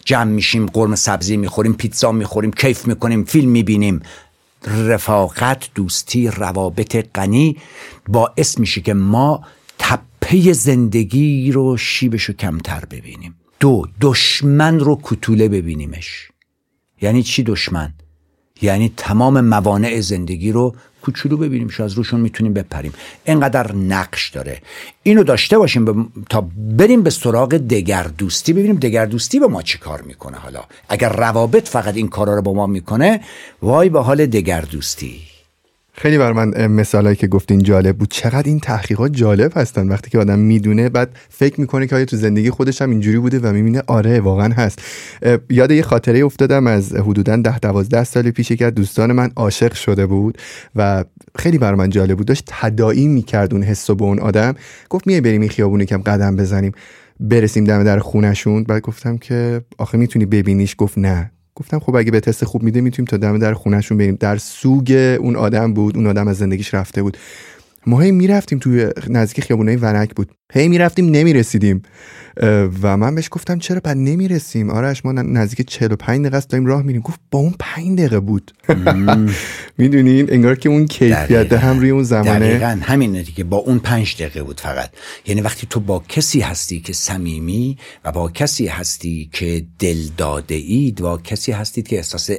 جمع 0.05 0.31
میشیم 0.31 0.65
قرم 0.65 0.96
سبزی 0.96 1.38
می‌خوریم 1.38 1.74
پیتزا 1.74 2.12
می‌خوریم 2.12 2.51
کیف 2.51 2.88
می‌کنیم 2.88 3.24
فیلم 3.24 3.50
می‌بینیم. 3.50 4.01
رفاقت 4.67 5.69
دوستی 5.75 6.27
روابط 6.27 7.07
غنی 7.15 7.57
باعث 8.07 8.59
میشه 8.59 8.81
که 8.81 8.93
ما 8.93 9.41
تپه 9.77 10.53
زندگی 10.53 11.51
رو 11.51 11.77
شیبش 11.77 12.24
رو 12.24 12.33
کمتر 12.33 12.86
ببینیم. 12.86 13.36
دو 13.59 13.86
دشمن 14.01 14.79
رو 14.79 15.00
کتوله 15.03 15.50
ببینیمش. 15.50 16.31
یعنی 17.01 17.24
چی 17.24 17.43
دشمن؟ 17.43 17.93
یعنی 18.61 18.93
تمام 18.97 19.41
موانع 19.41 19.99
زندگی 19.99 20.51
رو 20.51 20.75
کوچولو 21.01 21.37
ببینیم 21.37 21.69
از 21.79 21.93
روشون 21.93 22.19
می‌تونیم 22.19 22.53
بپریم. 22.53 22.93
اینقدر 23.25 23.75
نقش 23.75 24.29
داره. 24.29 24.61
اینو 25.03 25.23
داشته 25.23 25.57
باشیم 25.57 26.11
تا 26.29 26.49
بریم 26.57 27.03
به 27.03 27.09
سراغ 27.09 27.49
دگر 27.49 28.03
دوستی 28.03 28.53
ببینیم 28.53 28.75
دگر 28.75 29.05
دوستی 29.05 29.39
به 29.39 29.47
ما 29.47 29.61
چی 29.61 29.77
کار 29.77 30.01
می‌کنه 30.01 30.37
حالا. 30.37 30.63
اگر 30.89 31.09
روابط 31.09 31.67
فقط 31.67 31.95
این 31.95 32.07
کارا 32.07 32.35
رو 32.35 32.41
با 32.41 32.53
ما 32.53 32.67
می‌کنه 32.67 33.21
وای 33.61 33.89
به 33.89 34.01
حال 34.01 34.25
دگر 34.25 34.61
دوستی 34.61 35.21
خیلی 35.99 36.17
بر 36.17 36.33
من 36.33 36.67
مثالایی 36.67 37.15
که 37.15 37.27
گفتین 37.27 37.63
جالب 37.63 37.97
بود. 37.97 38.11
چقدر 38.11 38.43
این 38.45 38.59
تحقیقات 38.59 39.13
جالب 39.13 39.51
هستن. 39.55 39.87
وقتی 39.87 40.09
که 40.09 40.19
آدم 40.19 40.39
می‌دونه 40.39 40.89
بعد 40.89 41.09
فکر 41.29 41.61
می‌کنه 41.61 41.87
که 41.87 41.95
آیا 41.95 42.05
تو 42.05 42.17
زندگی 42.17 42.49
خودش 42.49 42.81
هم 42.81 42.89
اینجوری 42.89 43.19
بوده 43.19 43.39
و 43.39 43.53
می‌بینه 43.53 43.81
آره 43.87 44.19
واقعا 44.19 44.53
هست. 44.53 44.81
یاد 45.49 45.71
یه 45.71 45.81
خاطره 45.81 46.19
افتادم 46.19 46.67
از 46.67 46.95
حدودا 46.95 47.35
ده 47.35 47.59
دوازده 47.59 48.03
سال 48.03 48.31
پیش 48.31 48.51
که 48.51 48.69
دوستان 48.71 49.11
من 49.11 49.31
عاشق 49.35 49.73
شده 49.73 50.05
بود 50.05 50.37
و 50.75 51.05
خیلی 51.35 51.57
بر 51.57 51.75
من 51.75 51.89
جالب 51.89 52.17
بود. 52.17 52.27
داشت 52.27 52.43
تداعی 52.47 53.07
می‌کرد 53.07 53.53
اون 53.53 53.63
حسو 53.63 53.95
به 53.95 54.03
اون 54.03 54.19
آدم. 54.19 54.55
گفت 54.89 55.07
میای 55.07 55.21
بریم 55.21 55.41
این 55.41 55.49
خیابونی 55.49 55.85
کم 55.85 56.01
قدم 56.01 56.35
بزنیم 56.35 56.71
برسیم 57.19 57.63
دم 57.63 57.83
در 57.83 57.99
خونشون 57.99 58.63
بعد 58.63 58.81
گفتم 58.81 59.17
که 59.17 59.61
آخه 59.77 59.97
می‌تونی 59.97 60.25
ببینیش؟ 60.25 60.75
گفت 60.77 60.97
نه. 60.97 61.31
گفتم 61.57 61.79
خب 61.79 61.95
اگه 61.95 62.11
به 62.11 62.19
تست 62.19 62.45
خوب 62.45 62.63
میده 62.63 62.81
می‌تونیم 62.81 63.07
تا 63.07 63.17
دم 63.17 63.39
در 63.39 63.53
خونهشون 63.53 63.97
بریم. 63.97 64.15
در 64.15 64.37
سوگ 64.37 65.17
اون 65.21 65.35
آدم 65.35 65.73
بود 65.73 65.97
اون 65.97 66.07
آدم 66.07 66.27
از 66.27 66.37
زندگیش 66.37 66.73
رفته 66.73 67.03
بود. 67.03 67.17
ما 67.85 67.99
هی 67.99 68.11
می‌رفتیم 68.11 68.59
توی 68.59 68.89
نزدیک 69.09 69.45
خیابونه 69.45 69.77
ونک 69.77 70.15
بود. 70.15 70.37
هی 70.53 70.67
می‌رفتیم 70.67 71.09
نمی‌رسیدیم. 71.09 71.81
و 72.81 72.97
من 72.97 73.15
بهش 73.15 73.27
گفتم 73.31 73.59
چرا 73.59 73.79
بعد 73.83 73.97
نمی‌رسیم؟ 73.97 74.69
آرش 74.69 75.05
ما 75.05 75.11
نزدیک 75.11 75.69
45 75.69 76.21
دقیقه 76.21 76.37
است 76.37 76.49
داریم 76.49 76.65
راه 76.65 76.81
میریم. 76.81 77.01
گفت 77.01 77.19
با 77.31 77.39
اون 77.39 77.53
5 77.59 77.97
دقیقه 77.97 78.19
بود. 78.19 78.51
می‌دونین؟ 79.77 80.33
انگار 80.33 80.55
که 80.55 80.69
اون 80.69 80.85
کیفیت 80.85 81.53
هم 81.53 81.79
روی 81.79 81.89
اون 81.89 82.03
زمانه. 82.03 82.39
دقیقا. 82.39 82.79
همین 82.81 83.21
دیگه. 83.21 83.43
با 83.43 83.57
اون 83.57 83.79
5 83.79 84.15
دقیقه 84.15 84.43
بود 84.43 84.59
فقط. 84.59 84.89
یعنی 85.25 85.41
وقتی 85.41 85.67
تو 85.69 85.79
با 85.79 86.03
کسی 86.09 86.39
هستی 86.39 86.79
که 86.79 86.93
صمیمی 86.93 87.77
و 88.05 88.11
با 88.11 88.29
کسی 88.29 88.67
هستی 88.67 89.29
که 89.33 89.65
دل 89.79 89.97
داده 90.17 90.55
اید 90.55 91.01
و 91.01 91.17
کسی 91.23 91.51
هستید 91.51 91.87
که 91.87 91.95
احساس 91.95 92.29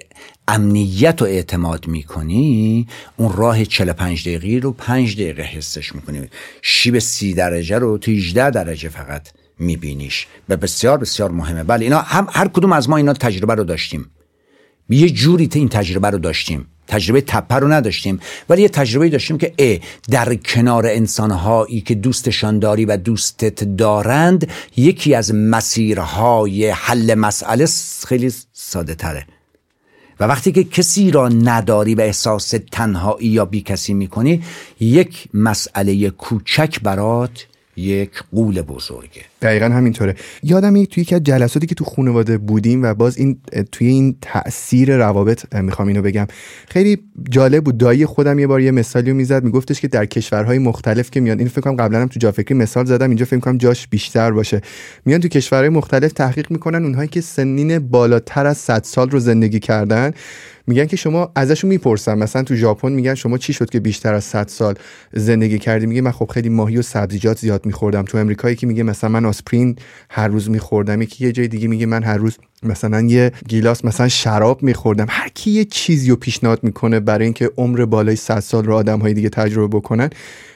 امنیت 0.48 1.22
و 1.22 1.24
اعتماد 1.24 1.86
می‌کنی 1.86 2.86
اون 3.16 3.32
راه 3.32 3.64
45 3.64 4.28
دقیقه 4.28 4.62
رو 4.62 4.72
5 4.72 5.14
دقیقه 5.14 5.42
حسش 5.42 5.94
می‌کنی. 5.94 6.20
شیب 6.62 6.98
30 6.98 7.34
درجه 7.34 7.78
رو 7.78 7.98
تو 7.99 8.11
18 8.11 8.50
درجه 8.50 8.88
فقط 8.88 9.28
میبینیش 9.59 10.26
و 10.49 10.57
بسیار 10.57 10.99
بسیار 10.99 11.31
مهمه. 11.31 11.62
بله 11.64 11.85
اینا 11.85 11.99
هم 11.99 12.26
هر 12.31 12.49
کدوم 12.49 12.73
از 12.73 12.88
ما 12.88 12.97
اینا 12.97 13.12
تجربه 13.12 13.55
رو 13.55 13.64
داشتیم. 13.64 14.11
یه 14.88 15.11
جوری 15.11 15.49
این 15.55 15.69
تجربه 15.69 16.11
رو 16.11 16.19
داشتیم. 16.19 16.67
تجربه 16.88 17.21
تپه 17.21 17.55
رو 17.55 17.69
نداشتیم 17.69 18.21
ولی 18.49 18.62
یه 18.62 18.69
تجربه 18.69 19.09
داشتیم 19.09 19.38
که 19.38 19.55
ا 19.59 19.76
در 20.11 20.35
کنار 20.35 20.87
انسانهایی 20.87 21.81
که 21.81 21.95
دوستشان 21.95 22.59
داری 22.59 22.85
و 22.85 22.97
دوستت 22.97 23.64
دارند 23.64 24.50
یکی 24.76 25.14
از 25.14 25.35
مسیرهای 25.35 26.71
حل 26.71 27.14
مسئله 27.14 27.67
خیلی 28.07 28.33
ساده 28.52 28.95
تره 28.95 29.26
و 30.21 30.25
وقتی 30.25 30.52
که 30.52 30.64
کسی 30.64 31.11
را 31.11 31.28
نداری 31.28 31.95
و 31.95 32.00
احساس 32.00 32.55
تنهایی 32.73 33.28
یا 33.28 33.45
بی 33.45 33.61
کسی 33.61 33.95
می‌کنی 33.95 34.43
یک 34.81 35.28
مسئله 35.35 36.11
کوچک 36.11 36.81
برات 36.81 37.47
یک 37.78 38.23
قول 38.32 38.62
بزرگه. 38.62 39.25
دقیقا 39.42 39.66
همینطوره. 39.66 40.14
یادم 40.42 40.85
توی 40.85 41.02
یکی 41.02 41.14
از 41.14 41.23
جلساتی 41.23 41.66
که 41.66 41.75
تو 41.75 41.85
خانواده 41.85 42.38
بودیم 42.38 42.83
و 42.83 42.95
باز 42.95 43.18
این 43.18 43.40
توی 43.73 43.87
این 43.87 44.16
تاثیر 44.21 44.97
روابط 44.97 45.54
می‌خوام 45.54 45.88
اینو 45.88 46.02
بگم. 46.02 46.26
خیلی 46.68 46.99
جالب 47.30 47.64
بود. 47.64 47.78
دایی 47.78 48.07
خودم 48.07 48.38
یه 48.38 48.47
بار 48.47 48.61
یه 48.61 48.71
مثالی 48.71 49.12
می‌زد 49.12 49.45
میگفتش 49.45 49.80
که 49.80 49.88
در 49.88 50.07
کشورهای 50.07 50.59
مختلف 50.59 51.11
که 51.11 51.21
میان 51.21 51.38
این 51.38 51.49
فکر 51.49 51.61
کنم 51.61 51.76
قبلا 51.76 52.00
هم 52.00 52.09
تو 52.09 52.21
جافکری 52.21 52.54
مثال 52.54 52.85
زدم 52.85 53.09
اینجا 53.09 53.25
فکر 53.25 53.40
کنم 53.40 53.59
جاش 53.59 53.88
بیشتر 53.88 54.30
باشه. 54.30 54.61
میان 55.04 55.21
تو 55.21 55.28
کشورهای 55.28 55.68
مختلف 55.68 56.12
تحقیق 56.12 56.50
می‌کنن 56.50 56.85
اونهایی 56.85 57.09
که 57.09 57.21
سنین 57.21 57.78
بالاتر 57.78 58.47
از 58.47 58.59
100 58.59 58.83
سال 58.85 59.11
رو 59.11 59.18
زندگی 59.18 59.59
کردن. 59.59 60.12
میگن 60.66 60.87
که 60.87 60.97
شما 60.97 61.33
ازشون 61.35 61.71
می‌پرسن. 61.71 62.18
مثلا 62.18 62.42
تو 62.42 62.54
ژاپن 62.54 62.92
میگن 62.92 63.14
شما 63.14 63.38
چی 63.38 63.52
شد 63.52 63.71
که 63.71 63.80
بیشتر 63.80 64.14
از 64.14 64.25
100 64.25 64.49
سال 64.49 64.75
زندگی 65.12 65.59
کردی؟ 65.59 65.87
میگه 65.87 66.00
من 66.00 66.11
خب 66.11 66.30
خیلی 66.35 66.49
ماهی 66.49 66.76
و 66.76 66.83
سبزیجات 66.83 67.38
زیاد 67.38 67.66
میخوردم. 67.66 68.02
تو 68.02 68.18
امریکایی 68.18 68.57
که 68.57 68.66
میگه 68.66 68.83
مثلا 68.83 69.11
من 69.11 69.25
آسپرین 69.28 69.76
هر 70.11 70.28
روز 70.28 70.50
میخوردم. 70.50 71.02
یکی 71.02 71.25
یه 71.25 71.32
جای 71.32 71.49
دیگه 71.49 71.68
میگه 71.68 71.87
من 71.87 72.02
هر 72.02 72.16
روز 72.16 72.38
مثلا 72.62 73.00
یه 73.00 73.32
گیلاس 73.49 73.85
مثلا 73.85 74.08
شراب 74.08 74.62
میخوردم. 74.62 75.06
هر 75.08 75.28
کی 75.28 75.50
یه 75.50 75.64
چیزی 75.64 76.11
رو 76.11 76.16
پیشنهاد 76.16 76.64
می‌کنه 76.64 77.00
برای 77.00 77.25
اینکه 77.25 77.50
عمر 77.56 77.85
بالای 77.85 78.16
100 78.16 78.40
سال 78.40 78.64
رو 78.64 78.75
آدم 78.75 78.99
های 78.99 79.14
دیگه 79.14 79.28
تجربه 79.28 79.76
بکنن 79.76 80.11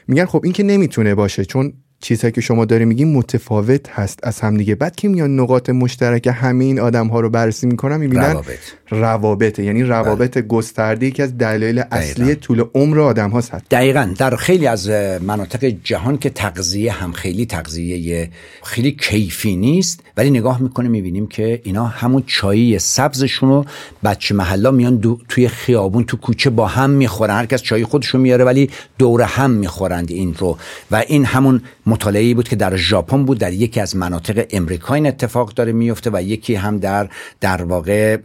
میگن 0.08 0.24
خب 0.24 0.40
این 0.44 0.52
که 0.52 0.62
نمی‌تونه 0.62 1.14
باشه 1.14 1.44
چون 1.44 1.72
چیزهایی 2.02 2.32
که 2.32 2.40
شما 2.40 2.64
داره 2.64 2.84
میگیم 2.84 3.08
متفاوت 3.12 3.90
هست 3.90 4.18
از 4.22 4.40
همدیگه 4.40 4.74
بعد 4.74 4.96
که 4.96 5.08
میان 5.08 5.40
نقاط 5.40 5.70
مشترک 5.70 6.26
همه 6.32 6.64
این 6.64 6.80
آدم 6.80 7.06
ها 7.06 7.20
رو 7.20 7.30
بررسی 7.30 7.66
می‌کنن 7.66 7.96
می‌بینن 7.96 8.22
روابط. 8.22 8.58
روابطه. 8.90 9.64
یعنی 9.64 9.82
روابط 9.82 10.34
بله. 10.34 10.42
گسترده 10.42 11.06
یکی 11.06 11.22
از 11.22 11.38
دلایل 11.38 11.82
اصلی 11.90 12.34
طول 12.34 12.64
عمر 12.74 13.00
آدم 13.00 13.30
هاست 13.30 13.52
دقیقا. 13.70 14.14
در 14.18 14.36
خیلی 14.36 14.66
از 14.66 14.88
مناطق 15.22 15.64
جهان 15.84 16.18
که 16.18 16.30
تغذیه 16.30 16.92
هم 16.92 17.12
خیلی 17.12 17.46
تغذیه 17.46 18.30
خیلی 18.62 18.92
کیفی 18.92 19.56
نیست 19.56 20.00
ولی 20.16 20.30
نگاه 20.30 20.62
می‌کنه 20.62 20.88
می‌بینیم 20.88 21.26
که 21.26 21.60
اینا 21.64 21.84
همون 21.86 22.22
چایی 22.26 22.78
سبزشون 22.78 23.48
رو 23.48 23.64
بچه 24.04 24.34
محلا 24.34 24.70
میان 24.70 25.18
توی 25.28 25.48
خیابون 25.48 26.04
تو 26.04 26.16
کوچه 26.16 26.50
با 26.50 26.66
هم 26.66 26.90
می‌خورن. 26.90 27.34
هر 27.34 27.46
کس 27.46 27.62
چای 27.62 27.84
خودشو 27.84 28.18
میاره 28.18 28.44
ولی 28.44 28.70
دور 28.98 29.22
هم 29.22 29.50
می‌خورند 29.50 30.10
این 30.10 30.34
رو. 30.38 30.58
و 30.90 31.04
این 31.08 31.24
همون 31.24 31.62
مطالعه 31.92 32.34
بود 32.34 32.48
که 32.48 32.56
در 32.56 32.76
ژاپن 32.76 33.24
بود 33.24 33.38
در 33.38 33.52
یکی 33.52 33.80
از 33.80 33.96
مناطق 33.96 34.46
امریکا 34.50 34.94
این 34.94 35.06
اتفاق 35.06 35.54
داره 35.54 35.72
میفته 35.72 36.10
و 36.12 36.22
یکی 36.22 36.54
هم 36.54 36.78
در 36.78 37.08
در 37.40 37.62
واقع 37.62 38.16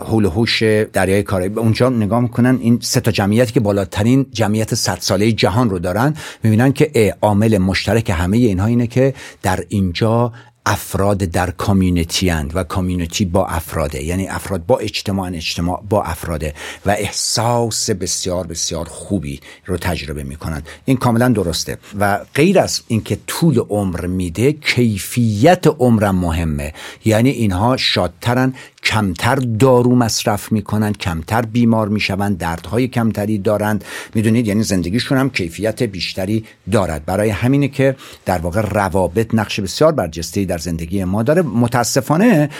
حول 0.00 0.24
هوش 0.26 0.62
دریای 0.92 1.22
کارائیب 1.22 1.58
اونجا 1.58 1.88
نگاه 1.88 2.20
می‌کنن 2.20 2.58
این 2.60 2.78
سه 2.82 3.00
تا 3.00 3.10
جمعیتی 3.10 3.52
که 3.52 3.60
بالاترین 3.60 4.26
جمعیت 4.32 4.74
100 4.74 4.98
ساله 5.00 5.32
جهان 5.32 5.70
رو 5.70 5.78
دارن 5.78 6.14
می‌بینن 6.42 6.72
که 6.72 7.14
عامل 7.22 7.58
مشترک 7.58 8.10
همه 8.10 8.36
اینها 8.36 8.66
اینه 8.66 8.86
که 8.86 9.14
در 9.42 9.64
اینجا 9.68 10.32
افراد 10.66 11.18
در 11.18 11.50
کامیونیتی 11.50 12.30
اند 12.30 12.56
و 12.56 12.64
کامیونیتی 12.64 13.24
با 13.24 13.46
افراده. 13.46 14.02
یعنی 14.04 14.28
افراد 14.28 14.66
با 14.66 14.78
اجتماع 14.78 15.30
اجتماع 15.34 15.82
با 15.88 16.02
افراده. 16.02 16.54
و 16.86 16.90
احساس 16.90 17.90
بسیار 17.90 18.46
بسیار 18.46 18.84
خوبی 18.84 19.40
رو 19.66 19.76
تجربه 19.76 20.22
می‌کنند. 20.22 20.68
این 20.84 20.96
کاملا 20.96 21.28
درسته. 21.28 21.78
و 21.98 22.18
غیر 22.34 22.58
از 22.58 22.80
اینکه 22.88 23.18
طول 23.26 23.58
عمر 23.58 24.06
میده 24.06 24.52
کیفیت 24.52 25.66
عمرم 25.66 26.16
مهمه. 26.16 26.74
یعنی 27.04 27.30
اینها 27.30 27.76
شادترن 27.76 28.54
کمتر 28.84 29.34
دارو 29.34 29.96
مصرف 29.96 30.52
می‌کنن 30.52 30.92
کمتر 30.92 31.42
بیمار 31.42 31.88
می‌شوند 31.88 32.38
دردهای 32.38 32.88
کمتری 32.88 33.38
دارند. 33.38 33.84
می‌دونید 34.14 34.46
یعنی 34.46 34.62
زندگیشون 34.62 35.18
هم 35.18 35.30
کیفیت 35.30 35.82
بیشتری 35.82 36.44
دارد. 36.72 37.04
برای 37.04 37.30
همینه 37.30 37.68
که 37.68 37.96
در 38.24 38.38
واقع 38.38 38.60
روابط 38.60 39.34
نقش 39.34 39.60
بسیار 39.60 39.92
برجسته 39.92 40.44
در 40.44 40.58
زندگی 40.58 41.04
ما 41.04 41.22
داره. 41.22 41.42
متاسفانه 41.42 42.50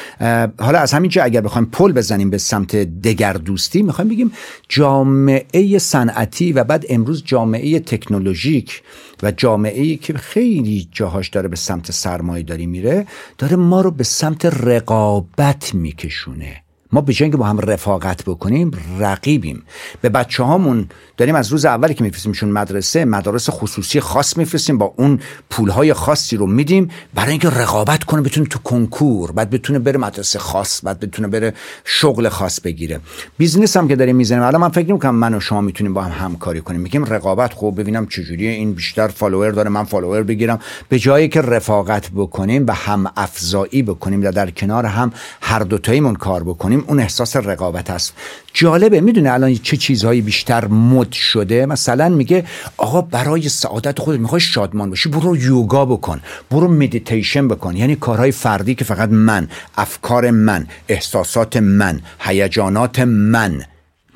حالا 0.58 0.78
از 0.78 0.92
همینجا 0.92 1.22
اگر 1.22 1.40
بخوایم 1.40 1.68
پل 1.72 1.92
بزنیم 1.92 2.30
به 2.30 2.38
سمت 2.38 2.76
دگر 2.76 3.32
دوستی 3.32 3.82
می‌خوایم 3.82 4.10
بگیم 4.10 4.32
جامعه 4.68 5.78
صنعتی 5.78 6.52
و 6.52 6.64
بعد 6.64 6.84
امروز 6.88 7.22
جامعه 7.24 7.80
تکنولوژیک 7.80 8.82
و 9.22 9.30
جامعه 9.30 9.82
ای 9.82 9.96
که 9.96 10.12
خیلی 10.12 10.88
جاهاش 10.92 11.28
داره 11.28 11.48
به 11.48 11.56
سمت 11.56 11.92
سرمایه 11.92 12.42
داری 12.42 12.66
میره 12.66 13.06
داره 13.38 13.56
ما 13.56 13.80
رو 13.80 13.90
به 13.90 14.04
سمت 14.04 14.46
رقابت 14.46 15.74
میکشونه 16.10 16.64
ما 16.92 17.00
به 17.00 17.12
که 17.12 17.28
با 17.28 17.44
هم 17.44 17.60
رفاقت 17.60 18.24
بکنیم 18.24 18.70
رقیبیم. 18.98 19.62
به 20.00 20.08
بچه 20.08 20.42
هامون 20.42 20.88
داریم 21.16 21.34
از 21.34 21.48
روز 21.48 21.64
اولی 21.64 21.94
که 21.94 22.04
میفرستیمشون 22.04 22.48
مدرسه 22.48 23.04
مدارس 23.04 23.50
خصوصی 23.50 24.00
خاص 24.00 24.36
میفرستیم 24.36 24.78
با 24.78 24.94
اون 24.96 25.20
پولهای 25.50 25.92
خاصی 25.92 26.36
رو 26.36 26.46
میدیم 26.46 26.90
برای 27.14 27.30
اینکه 27.30 27.50
رقابت 27.50 28.04
کنه 28.04 28.22
بتونه 28.22 28.46
تو 28.46 28.58
کنکور 28.58 29.32
بعد 29.32 29.50
بتونه 29.50 29.78
بره 29.78 29.98
مدرسه 29.98 30.38
خاص 30.38 30.84
بعد 30.84 31.00
بتونه 31.00 31.28
بره 31.28 31.54
شغل 31.84 32.28
خاص 32.28 32.60
بگیره. 32.60 33.00
business 33.38 33.76
هم 33.76 33.88
که 33.88 33.96
داریم 33.96 34.16
می‌زنیم. 34.16 34.42
الان 34.42 34.60
من 34.60 34.68
فکر 34.68 34.88
نمی‌کنم 34.88 35.14
من 35.14 35.34
و 35.34 35.40
شما 35.40 35.60
می‌تونیم 35.60 35.94
با 35.94 36.02
هم 36.02 36.26
همکاری 36.26 36.60
کنیم. 36.60 36.80
میگیم 36.80 37.04
رقابت 37.04 37.52
خوب 37.52 37.80
ببینم 37.80 38.06
چجوریه 38.06 38.50
این 38.50 38.72
بیشتر 38.72 39.08
follower 39.08 39.50
داره 39.50 39.70
من 39.70 39.84
follower 39.84 40.22
بگیرم. 40.22 40.58
به 40.88 40.98
جایی 40.98 41.28
که 41.28 41.40
رفاقت 41.40 42.10
بکنیم 42.14 42.64
و 42.66 42.72
هم 42.72 43.12
افزایی 43.16 43.82
بکنیم 43.82 44.22
و 44.24 44.30
در 44.30 44.50
کنار 44.50 44.86
هم 44.86 45.12
هر 45.40 45.58
دو 45.58 45.78
تایمون 45.78 46.14
کار 46.14 46.44
بکنیم 46.44 46.79
اون 46.86 47.00
احساس 47.00 47.36
رقابت 47.36 47.90
است. 47.90 48.14
جالبه 48.54 49.00
می‌دونه 49.00 49.32
الان 49.32 49.54
چه 49.54 49.76
چیزهایی 49.76 50.20
بیشتر 50.20 50.64
مد 50.66 51.12
شده؟ 51.12 51.66
مثلا 51.66 52.08
میگه 52.08 52.44
آقا 52.76 53.00
برای 53.00 53.48
سعادت 53.48 53.98
خودت 53.98 54.20
می‌خوای 54.20 54.40
شادمان 54.40 54.90
باشی 54.90 55.08
برو 55.08 55.36
یوگا 55.36 55.84
بکن 55.84 56.20
برو 56.50 56.68
مدیتیشن 56.68 57.48
بکن. 57.48 57.76
یعنی 57.76 57.96
کارهای 57.96 58.32
فردی 58.32 58.74
که 58.74 58.84
فقط 58.84 59.08
من 59.08 59.48
افکار 59.78 60.30
من 60.30 60.66
احساسات 60.88 61.56
من 61.56 62.00
هیجانات 62.20 62.98
من. 63.00 63.64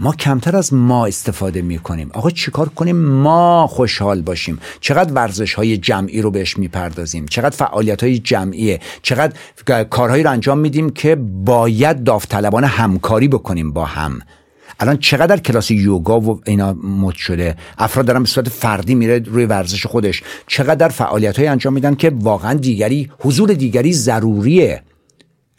ما 0.00 0.12
کمتر 0.12 0.56
از 0.56 0.74
ما 0.74 1.06
استفاده 1.06 1.62
می 1.62 1.78
کنیم 1.78 2.10
آقا 2.14 2.30
چیکار 2.30 2.68
کنیم؟ 2.68 2.96
ما 2.96 3.66
خوشحال 3.66 4.22
باشیم. 4.22 4.58
چقدر 4.80 5.12
ورزش 5.12 5.54
های 5.54 5.76
جمعی 5.76 6.22
رو 6.22 6.30
بهش 6.30 6.58
می‌پردازیم؟ 6.58 7.26
چقدر 7.26 7.56
فعالیت 7.56 8.02
های 8.02 8.18
جمعیه؟ 8.18 8.80
چقدر 9.02 9.34
کارهایی 9.84 10.22
رو 10.22 10.30
انجام 10.30 10.58
میدیم 10.58 10.90
که 10.90 11.14
باید 11.44 12.04
داوطلبانه 12.04 12.66
همکاری 12.66 13.28
بکنیم 13.28 13.72
با 13.72 13.84
هم. 13.84 14.18
الان 14.80 14.96
چقدر 14.96 15.36
کلاس 15.36 15.70
یوگا 15.70 16.20
و 16.20 16.40
اینا 16.46 16.72
مد 16.82 17.14
شده؟ 17.14 17.56
افراد 17.78 18.06
دارن 18.06 18.22
به 18.22 18.28
صورت 18.28 18.48
فردی 18.48 18.94
میره 18.94 19.18
روی 19.18 19.44
ورزش 19.44 19.86
خودش. 19.86 20.22
چقدر 20.46 20.88
فعالیت 20.88 21.38
های 21.38 21.48
انجام 21.48 21.72
میدن 21.72 21.94
که 21.94 22.12
واقعا 22.14 22.54
دیگری 22.54 23.10
حضور 23.18 23.52
دیگری 23.52 23.92
ضروریه. 23.92 24.82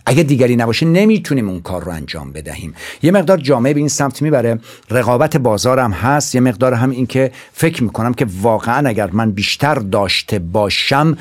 اگه 0.06 0.24
دیگری 0.24 0.56
نباشه 0.56 0.86
نمی‌تونیم 0.86 1.50
اون 1.50 1.62
کار 1.62 1.84
رو 1.84 1.92
انجام 1.92 2.32
بدهیم. 2.32 2.74
یه 3.04 3.12
مقدار 3.12 3.38
جامعه 3.38 3.74
به 3.74 3.80
این 3.80 3.90
سمت 3.90 4.22
می‌بره. 4.22 4.60
رقابت 4.92 5.38
بازارم 5.38 5.92
هست. 5.92 6.36
یه 6.36 6.42
مقدار 6.42 6.74
هم 6.74 6.90
این 6.90 7.06
که 7.06 7.32
فکر 7.54 7.84
می‌کنم 7.84 8.14
که 8.14 8.28
واقعا 8.42 8.90
اگر 8.90 9.10
من 9.12 9.32
بیشتر 9.32 9.76
داشته 9.76 10.40
باشم 10.40 11.18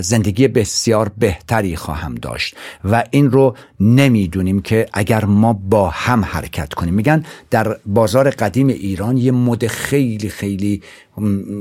زندگی 0.00 0.48
بسیار 0.48 1.12
بهتری 1.18 1.76
خواهم 1.76 2.14
داشت. 2.14 2.56
و 2.84 3.04
این 3.10 3.30
رو 3.30 3.56
نمی‌دونیم 3.80 4.62
که 4.62 4.86
اگر 4.92 5.24
ما 5.24 5.52
با 5.52 5.88
هم 5.90 6.24
حرکت 6.24 6.74
کنیم. 6.74 6.94
میگن 6.94 7.24
در 7.50 7.76
بازار 7.86 8.30
قدیم 8.30 8.68
ایران 8.68 9.16
یه 9.16 9.32
مد 9.32 9.66
خیلی 9.66 10.28
خیلی 10.28 10.82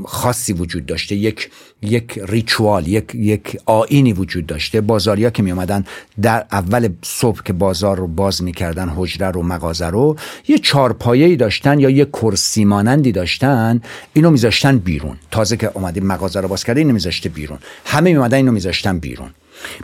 خاصی 0.06 0.54
وجود 0.54 0.86
داشته 0.86 1.16
یک 1.16 1.50
یک 1.82 2.20
ریچوال 2.28 2.88
یک 2.88 3.16
یک 3.16 3.58
آینی 3.66 4.14
وجود 4.14 4.46
داشته. 4.46 4.82
بازاریا 4.82 5.30
که 5.30 5.44
می 5.44 5.52
اومدن 5.52 5.86
در 6.22 6.46
اول 6.52 6.90
صبح 7.02 7.44
که 7.44 7.54
بازار 7.54 7.98
رو 7.98 8.08
باز 8.08 8.44
می‌کردن 8.44 8.90
حجره 8.96 9.32
رو 9.32 9.44
مغازه 9.44 9.88
رو 9.88 10.16
یه 10.48 10.58
چارپایه 10.58 11.36
داشتن 11.36 11.80
یا 11.80 11.90
یه 11.90 12.06
کرسی 12.06 12.66
مانندی 12.66 13.12
داشتن 13.12 13.82
اینو 14.14 14.32
میذاشتن 14.32 14.78
بیرون. 14.78 15.18
تازه 15.32 15.58
که 15.58 15.72
اومدیم 15.74 16.06
مغازه 16.06 16.42
رو 16.42 16.48
باز 16.48 16.64
کرده 16.64 16.80
اینو 16.80 16.94
میذاشته 16.94 17.30
بیرون. 17.30 17.60
همه 17.86 18.12
میومدن 18.12 18.38
اینو 18.38 18.52
میذاشتن 18.52 19.00
بیرون. 19.00 19.30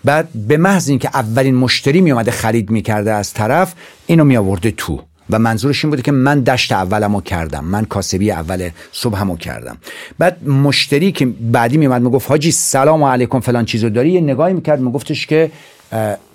بعد 0.06 0.30
به 0.48 0.58
محض 0.58 0.90
اینکه 0.90 1.10
اولین 1.14 1.56
مشتری 1.56 2.02
میومده 2.02 2.32
خرید 2.32 2.70
می‌کرده 2.70 3.12
از 3.12 3.34
طرف 3.34 3.74
اینو 4.06 4.24
میآورده 4.24 4.72
تو. 4.72 5.09
و 5.30 5.40
منظورش 5.40 5.86
این 5.86 5.90
بوده 5.90 6.02
که 6.02 6.12
من 6.12 6.40
دشت 6.40 6.72
اولمو 6.72 7.22
کردم. 7.22 7.66
من 7.66 7.86
کاسبی 7.86 8.32
اول 8.32 8.70
صبحمو 8.92 9.38
کردم. 9.38 9.78
بعد 10.20 10.48
مشتری 10.48 11.12
که 11.12 11.26
بعدی 11.26 11.78
میومد 11.78 12.02
می‌گفت 12.02 12.30
حاجی 12.30 12.52
سلام 12.52 13.04
علیکم 13.04 13.40
فلان 13.40 13.66
چیزو 13.66 13.90
داری؟ 13.90 14.12
یه 14.12 14.22
نگاهی 14.22 14.54
می‌کرد 14.54 14.80
میگفتش 14.80 15.28
که 15.28 15.52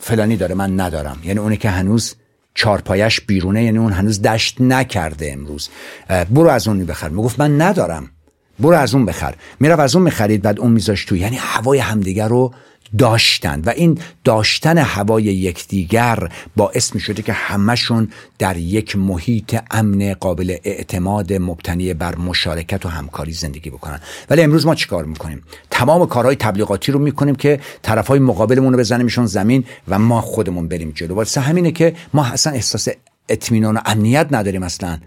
فلانی 0.00 0.36
داره 0.36 0.54
من 0.54 0.80
ندارم. 0.80 1.18
یعنی 1.24 1.38
اونی 1.38 1.56
که 1.56 1.70
هنوز 1.70 2.14
چارپایش 2.54 3.20
بیرونه 3.20 3.64
یعنی 3.64 3.78
اون 3.78 3.92
هنوز 3.92 4.22
دشت 4.22 4.60
نکرده 4.60 5.32
امروز. 5.32 5.68
برو 6.30 6.48
از 6.48 6.68
اون 6.68 6.86
بخر. 6.86 7.08
می‌گفت 7.08 7.40
من 7.40 7.60
ندارم. 7.60 8.10
برو 8.60 8.76
از 8.76 8.94
اون 8.94 9.06
بخر. 9.06 9.34
می‌رفت 9.60 9.80
از 9.80 9.96
اون 9.96 10.04
می‌خرید 10.04 10.42
بعد 10.42 10.60
اون 10.60 10.72
میذاشت 10.72 11.08
تو 11.08 11.16
یعنی 11.16 11.36
هوای 11.36 11.78
همدیگر 11.78 12.28
رو 12.28 12.54
داشتند 12.98 13.66
و 13.66 13.70
این 13.70 13.98
داشتن 14.24 14.78
هوای 14.78 15.22
یکدیگر 15.22 16.28
باعث 16.56 16.94
می 16.94 17.00
شده 17.00 17.22
که 17.22 17.32
همشون 17.32 18.08
در 18.38 18.56
یک 18.56 18.96
محیط 18.96 19.58
امن 19.70 20.14
قابل 20.14 20.56
اعتماد 20.64 21.32
مبتنی 21.32 21.94
بر 21.94 22.16
مشارکت 22.16 22.86
و 22.86 22.88
همکاری 22.88 23.32
زندگی 23.32 23.70
بکنن. 23.70 24.00
ولی 24.30 24.42
امروز 24.42 24.66
ما 24.66 24.74
چیکار 24.74 25.04
می‌کنیم؟ 25.04 25.42
تمام 25.70 26.06
کارهای 26.06 26.36
تبلیغاتی 26.36 26.92
رو 26.92 26.98
می‌کنیم 26.98 27.34
که 27.34 27.60
طرفهای 27.82 28.18
مقابلمون 28.18 28.72
رو 28.72 28.78
بزنیمشون 28.78 29.26
زمین 29.26 29.64
و 29.88 29.98
ما 29.98 30.20
خودمون 30.20 30.68
بریم 30.68 30.92
جلو. 30.94 31.14
واسه 31.14 31.40
همینه 31.40 31.72
که 31.72 31.94
ما 32.14 32.24
اصلا 32.24 32.52
احساس 32.52 32.88
اطمینان 33.28 33.76
و 33.76 33.80
امنیت 33.86 34.26
نداریم 34.30 34.62
اصلا. 34.62 34.98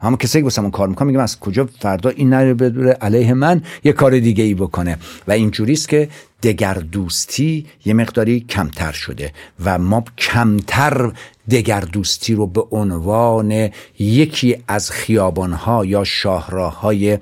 همون 0.00 0.16
کسی 0.16 0.38
که 0.38 0.44
واسمون 0.44 0.70
کار 0.70 0.88
می‌کنه 0.88 1.06
میگم 1.06 1.20
از 1.20 1.40
کجا 1.40 1.68
فردا 1.80 2.10
این 2.10 2.30
نره 2.30 2.90
علیه 3.00 3.34
من 3.34 3.62
یه 3.84 3.92
کار 3.92 4.18
دیگه 4.18 4.44
ای 4.44 4.54
بکنه. 4.54 4.98
و 5.28 5.32
اینجوریست 5.32 5.88
که 5.88 6.08
دگر 6.46 6.74
دوستی 6.74 7.66
یه 7.84 7.94
مقداری 7.94 8.40
کمتر 8.40 8.92
شده 8.92 9.32
و 9.64 9.78
ما 9.78 10.04
کمتر 10.18 11.12
دگر 11.50 11.80
دوستی 11.80 12.34
رو 12.34 12.46
به 12.46 12.64
عنوان 12.70 13.70
یکی 13.98 14.64
از 14.68 14.90
خیابانها 14.90 15.84
یا 15.84 16.04
شاهراهای 16.04 17.18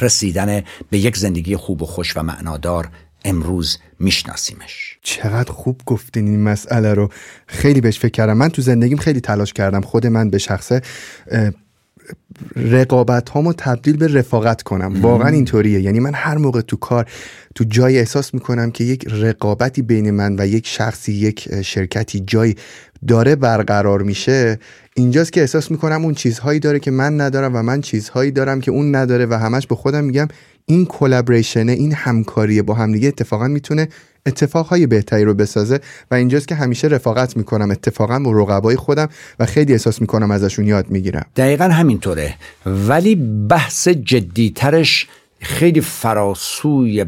رسیدن 0.00 0.62
به 0.90 0.98
یک 0.98 1.16
زندگی 1.16 1.56
خوب 1.56 1.82
و 1.82 1.86
خوش 1.86 2.16
و 2.16 2.22
معنادار 2.22 2.88
امروز 3.24 3.78
میشناسیمش. 3.98 4.98
چقدر 5.02 5.52
خوب 5.52 5.80
گفتین 5.86 6.28
این 6.28 6.42
مسئله 6.42 6.94
رو. 6.94 7.10
خیلی 7.46 7.80
بهش 7.80 7.98
فکر 7.98 8.10
کردم. 8.10 8.36
من 8.36 8.48
تو 8.48 8.62
زندگیم 8.62 8.98
خیلی 8.98 9.20
تلاش 9.20 9.52
کردم. 9.52 9.80
خود 9.80 10.06
من 10.06 10.30
به 10.30 10.38
شخصه 10.38 10.82
رقابت 12.56 13.28
هامو 13.28 13.52
تبدیل 13.52 13.96
به 13.96 14.14
رفاقت 14.14 14.62
کنم. 14.62 15.02
واقعا 15.02 15.28
اینطوریه. 15.28 15.80
یعنی 15.80 16.00
من 16.00 16.14
هر 16.14 16.36
موقع 16.36 16.60
تو 16.60 16.76
کار 16.76 17.06
تو 17.54 17.64
جای 17.64 17.98
احساس 17.98 18.34
می‌کنم 18.34 18.70
که 18.70 18.84
یک 18.84 19.06
رقابتی 19.10 19.82
بین 19.82 20.10
من 20.10 20.36
و 20.40 20.46
یک 20.46 20.66
شخصی 20.66 21.12
یک 21.12 21.62
شرکتی 21.62 22.20
جای 22.26 22.54
داره 23.08 23.36
برقرار 23.36 24.02
میشه 24.02 24.58
اینجاست 24.94 25.32
که 25.32 25.40
احساس 25.40 25.70
می‌کنم 25.70 26.04
اون 26.04 26.14
چیزهایی 26.14 26.60
داره 26.60 26.78
که 26.78 26.90
من 26.90 27.20
ندارم 27.20 27.56
و 27.56 27.62
من 27.62 27.80
چیزهایی 27.80 28.30
دارم 28.30 28.60
که 28.60 28.70
اون 28.70 28.94
نداره 28.94 29.26
و 29.26 29.34
همش 29.34 29.66
به 29.66 29.74
خودم 29.74 30.04
میگم 30.04 30.28
این 30.70 30.86
collaboration 30.86 31.66
ه 31.66 31.72
این 31.72 31.92
همکاری 31.92 32.62
با 32.62 32.74
همدیگه 32.74 33.08
اتفاقا 33.08 33.48
می‌تونه 33.48 33.88
اتفاقهای 34.26 34.86
بهتری 34.86 35.24
رو 35.24 35.34
بسازه 35.34 35.80
و 36.10 36.14
اینجاست 36.14 36.48
که 36.48 36.54
همیشه 36.54 36.88
رفاقت 36.88 37.36
می‌کنم. 37.36 37.70
اتفاقا 37.70 38.18
با 38.18 38.32
رقبای 38.32 38.76
خودم 38.76 39.08
و 39.38 39.46
خیلی 39.46 39.72
احساس 39.72 40.00
می‌کنم 40.00 40.30
ازشون 40.30 40.66
یاد 40.66 40.90
می‌گیرم. 40.90 41.26
دقیقا 41.36 41.64
همینطوره. 41.64 42.34
ولی 42.66 43.14
بحث 43.48 43.88
جدیترش 43.88 45.06
خیلی 45.40 45.80
فراسوی 45.80 47.04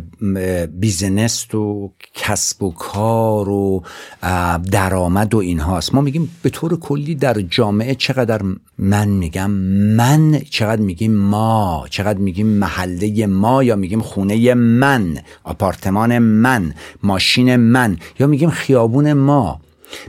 business 0.67 1.55
و 1.55 1.93
کسب 2.15 2.63
و 2.63 2.71
کار 2.71 3.49
و 3.49 3.83
درآمد 4.71 5.35
و 5.35 5.39
اینهاست. 5.39 5.95
ما 5.95 6.01
میگیم 6.01 6.37
به 6.43 6.51
طور 6.51 6.79
کلی 6.79 7.15
در 7.15 7.41
جامعه 7.41 7.95
چقدر 7.95 8.41
من 8.79 9.09
میگم؟ 9.09 9.51
من 9.97 10.41
چقدر 10.51 10.83
میگیم 10.83 11.15
ما؟ 11.15 11.87
چقدر 11.91 12.19
میگیم 12.19 12.47
محله 12.47 13.27
ما؟ 13.27 13.63
یا 13.63 13.77
میگیم 13.77 14.01
خونه 14.01 14.55
من؟ 14.55 15.19
آپارتمان 15.45 16.19
من؟ 16.19 16.75
ماشین 17.03 17.57
من؟ 17.57 17.99
یا 18.21 18.27
میگیم 18.27 18.51
خیابون 18.51 19.13
ما؟ 19.13 19.61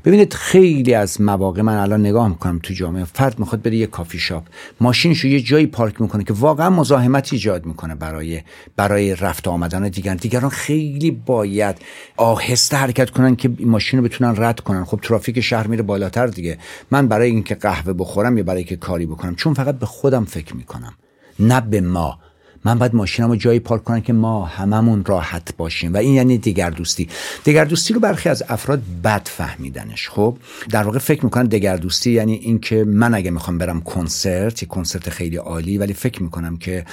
ببینید 0.05 0.33
خیلی 0.33 0.93
از 0.93 1.21
مواقع 1.21 1.61
من 1.61 1.77
الان 1.77 1.99
نگاه 1.99 2.27
می‌کنم 2.27 2.59
تو 2.63 2.73
جامعه. 2.73 3.03
فرد 3.03 3.39
می‌خواد 3.39 3.61
بره 3.61 3.75
یه 3.75 3.87
کافی 3.87 4.19
شاپ. 4.19 4.43
ماشینشو 4.81 5.27
یه 5.27 5.41
جایی 5.41 5.67
پارک 5.67 6.01
می‌کنه 6.01 6.23
که 6.23 6.33
واقعا 6.33 6.69
مزاحمت 6.69 7.33
ایجاد 7.33 7.65
می‌کنه 7.65 7.95
برای 7.95 8.41
برای 8.75 9.15
رفت 9.15 9.47
آمدن 9.47 9.87
دیگر 9.87 10.15
دیگران 10.15 10.49
خیلی 10.49 11.11
باید 11.11 11.75
آهسته 12.17 12.77
حرکت 12.77 13.09
کنن 13.09 13.35
که 13.35 13.49
ماشین 13.59 13.99
رو 13.99 14.05
بتونن 14.05 14.33
رد 14.37 14.59
کنن. 14.59 14.85
خب 14.85 14.99
ترافیک 15.03 15.39
شهر 15.39 15.67
میره 15.67 15.83
بالاتر 15.83 16.27
دیگه. 16.27 16.57
من 16.91 17.07
برای 17.07 17.29
اینکه 17.29 17.55
قهوه 17.55 17.93
بخورم 17.93 18.37
یا 18.37 18.43
برای 18.43 18.57
اینکه 18.57 18.75
کاری 18.75 19.05
بکنم 19.05 19.35
چون 19.35 19.53
فقط 19.53 19.79
به 19.79 19.85
خودم 19.85 20.25
فکر 20.25 20.55
می‌کنم 20.55 20.93
نه 21.39 21.61
به 21.61 21.81
ما. 21.81 22.19
من 22.65 22.79
باید 22.79 22.95
ماشینمو 22.95 23.35
جایی 23.35 23.59
پارک 23.59 23.83
کنم 23.83 24.01
که 24.01 24.13
ما 24.13 24.45
هممون 24.45 25.05
راحت 25.05 25.57
باشیم. 25.57 25.93
و 25.93 25.97
این 25.97 26.13
یعنی 26.13 26.37
دیگر 26.37 26.69
دوستی. 26.69 27.09
دیگر 27.43 27.65
دوستی 27.65 27.93
رو 27.93 27.99
برخی 27.99 28.29
از 28.29 28.43
افراد 28.49 28.81
بد 29.03 29.27
فهمیدنش. 29.27 30.09
خب 30.09 30.37
در 30.69 30.83
واقع 30.83 30.99
فکر 30.99 31.23
می‌کنن 31.23 31.45
دیگر 31.45 31.77
دوستی 31.77 32.11
یعنی 32.11 32.33
اینکه 32.33 32.83
من 32.83 33.13
اگه 33.13 33.31
می‌خوام 33.31 33.57
برم 33.57 33.81
کنسرت 33.81 34.63
یه 34.63 34.69
کنسرت 34.69 35.09
خیلی 35.09 35.37
عالی 35.37 35.77
ولی 35.77 35.93
فکر 35.93 36.23
می‌کنم 36.23 36.57
که 36.57 36.85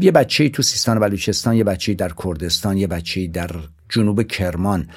یه 0.00 0.12
بچه 0.12 0.48
تو 0.48 0.62
سیستان 0.62 0.96
و 0.96 1.00
بلوچستان 1.00 1.56
یه 1.56 1.64
بچه 1.64 1.94
در 1.94 2.12
کردستان 2.24 2.76
یه 2.76 2.86
بچه 2.86 3.26
در 3.26 3.50
جنوب 3.88 4.22
کرمان. 4.22 4.88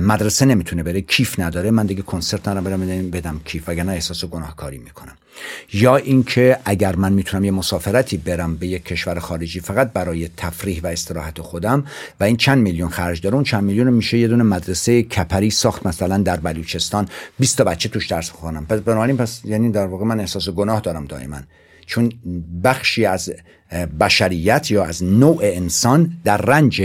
مدرسه 0.00 0.44
نمی‌تونه 0.44 0.82
بره 0.82 1.00
کیف 1.00 1.40
نداره. 1.40 1.70
من 1.70 1.86
دیگه 1.86 2.02
کنسرت 2.02 2.48
ندارم 2.48 2.64
برم 2.64 3.10
بدم 3.10 3.40
کیف 3.44 3.68
وگرنه 3.68 3.92
احساس 3.92 4.24
گناهکاری 4.24 4.78
می‌کنم. 4.78 5.16
یا 5.72 5.96
اینکه 5.96 6.58
اگر 6.64 6.96
من 6.96 7.12
می‌تونم 7.12 7.44
یه 7.44 7.50
مسافرتی 7.50 8.16
برم 8.16 8.56
به 8.56 8.66
یک 8.66 8.84
کشور 8.84 9.18
خارجی 9.18 9.60
فقط 9.60 9.92
برای 9.92 10.30
تفریح 10.36 10.80
و 10.82 10.86
استراحت 10.86 11.40
خودم 11.40 11.84
و 12.20 12.24
این 12.24 12.36
چند 12.36 12.58
میلیون 12.58 12.88
خرج 12.88 13.20
داره 13.20 13.34
اون 13.34 13.44
چند 13.44 13.64
میلیون 13.64 13.92
میشه 13.92 14.18
یه 14.18 14.28
دونه 14.28 14.42
مدرسه 14.42 15.02
کپری 15.02 15.50
ساخت 15.50 15.86
مثلا 15.86 16.18
در 16.18 16.36
بلوچستان. 16.36 17.08
20 17.38 17.58
تا 17.58 17.64
بچه 17.64 17.88
توش 17.88 18.06
درس 18.06 18.30
بخونم 18.30 18.66
پس 18.66 18.80
بنابراین 18.80 19.16
پس 19.16 19.40
یعنی 19.44 19.70
در 19.70 19.86
واقع 19.86 20.04
من 20.04 20.20
احساس 20.20 20.48
گناه 20.48 20.80
دارم 20.80 21.04
دائما. 21.04 21.40
چون 21.86 22.12
بخشی 22.64 23.04
از 23.04 23.32
بشریت 24.00 24.70
یا 24.70 24.84
از 24.84 25.04
نوع 25.04 25.38
انسان 25.42 26.12
در 26.24 26.36
رنج 26.36 26.82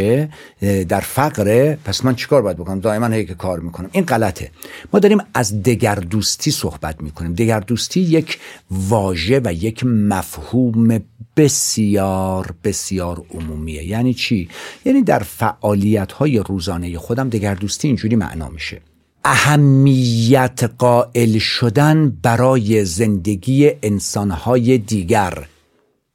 در 0.90 1.00
فقر. 1.00 1.76
پس 1.76 2.06
من 2.06 2.16
چیکار 2.16 2.42
باید 2.42 2.58
بکنم؟ 2.58 2.80
دائما 2.80 3.08
هی 3.08 3.26
که 3.26 3.34
کار 3.34 3.60
می‌کنم. 3.60 3.90
این 3.92 4.04
غلطه. 4.04 4.52
ما 4.94 5.00
داریم 5.00 5.18
از 5.34 5.64
دگردوستی 5.64 6.52
صحبت 6.52 7.02
می‌کنیم. 7.02 7.34
دگردوستی 7.34 8.00
یک 8.00 8.40
واژه 8.72 9.42
و 9.44 9.54
یک 9.54 9.86
مفهوم 9.86 11.00
بسیار 11.38 12.54
بسیار 12.64 13.24
عمومیه. 13.34 13.84
یعنی 13.84 14.14
چی؟ 14.14 14.50
یعنی 14.86 15.02
در 15.02 15.20
فعالیت 15.20 16.12
های 16.12 16.40
روزانه 16.40 16.98
خودم 16.98 17.30
دگردوستی 17.30 17.88
اینجوری 17.88 18.16
معنا 18.16 18.50
میشه. 18.50 18.82
اهمیت 19.26 20.72
قائل 20.78 21.38
شدن 21.38 22.10
برای 22.22 22.86
زندگی 22.86 23.72
انسانهای 23.84 24.78
دیگر. 24.78 25.48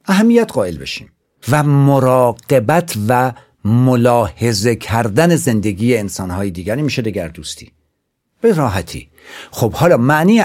اهمیت 0.09 0.53
قائل 0.53 0.77
بشیم 0.77 1.13
و 1.49 1.63
مراقبت 1.63 2.95
و 3.09 3.33
ملاحظه 3.65 4.77
کردن 4.77 5.37
زندگی 5.37 5.97
انسانهای 5.97 6.51
دیگری 6.51 6.83
میشه 6.83 7.03
دگر 7.03 7.29
دوستی. 7.29 7.73
به 8.41 8.53
راحتی. 8.53 9.09
خب 9.51 9.73
حالا 9.73 9.97
معنی 9.97 10.45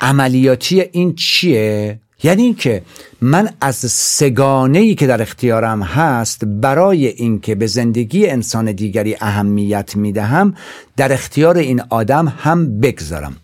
عملیاتی 0.00 0.80
این 0.80 1.14
چیه؟ 1.14 2.00
یعنی 2.22 2.42
اینکه 2.42 2.82
من 3.20 3.48
از 3.60 3.76
سگانه 3.92 4.78
ای 4.78 4.94
که 4.94 5.06
در 5.06 5.22
اختیارم 5.22 5.82
هست 5.82 6.44
برای 6.44 7.06
اینکه 7.06 7.54
به 7.54 7.66
زندگی 7.66 8.26
انسان 8.26 8.72
دیگری 8.72 9.16
اهمیت 9.20 9.96
می‌دهم 9.96 10.56
در 10.96 11.12
اختیار 11.12 11.58
این 11.58 11.82
آدم 11.90 12.34
هم 12.38 12.80
بگذارم. 12.80 13.36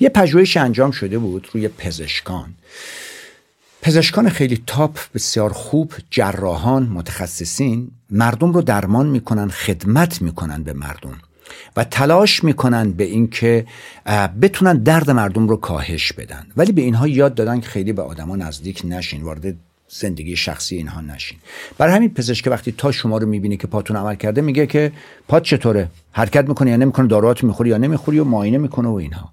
یه 0.00 0.08
پژوهش 0.08 0.56
انجام 0.56 0.90
شده 0.90 1.18
بود 1.18 1.48
روی 1.52 1.68
پزشکان. 1.68 2.54
پزشکان 3.82 4.28
خیلی 4.28 4.62
تاپ 4.66 4.98
بسیار 5.14 5.52
خوب 5.52 5.92
جراحان 6.10 6.82
متخصصین 6.82 7.90
مردم 8.10 8.52
رو 8.52 8.62
درمان 8.62 9.06
می‌کنن 9.06 9.48
خدمت 9.48 10.22
می‌کنن 10.22 10.62
به 10.62 10.72
مردم 10.72 11.18
و 11.76 11.84
تلاش 11.84 12.44
می‌کنن 12.44 12.92
به 12.92 13.04
اینکه 13.04 13.66
بتونن 14.42 14.76
درد 14.76 15.10
مردم 15.10 15.48
رو 15.48 15.56
کاهش 15.56 16.12
بدن. 16.12 16.46
ولی 16.56 16.72
به 16.72 16.82
اینها 16.82 17.08
یاد 17.08 17.34
دادن 17.34 17.60
که 17.60 17.68
خیلی 17.68 17.92
به 17.92 18.02
آدما 18.02 18.36
نزدیک 18.36 18.82
نشین 18.84 19.22
وارد 19.22 19.54
زندگی 19.88 20.36
شخصی 20.36 20.76
اینها 20.76 21.00
نشین. 21.00 21.38
برای 21.78 21.94
همین 21.94 22.14
پزشک 22.14 22.46
وقتی 22.50 22.74
تا 22.78 22.92
شما 22.92 23.18
رو 23.18 23.26
می‌بینه 23.26 23.56
که 23.56 23.66
پاتون 23.66 23.96
عمل 23.96 24.14
کرده 24.14 24.40
میگه 24.40 24.66
که 24.66 24.92
پات 25.28 25.42
چطوره؟ 25.42 25.88
حرکت 26.12 26.48
می‌کنه 26.48 26.70
یا 26.70 26.76
نمی‌کنه؟ 26.76 27.06
داروات 27.06 27.44
می‌خوری 27.44 27.70
یا 27.70 27.78
نمی‌خوری 27.78 28.18
و 28.18 28.24
معاینه 28.24 28.58
می‌کنه 28.58 28.88
و 28.88 28.94
اینها. 28.94 29.32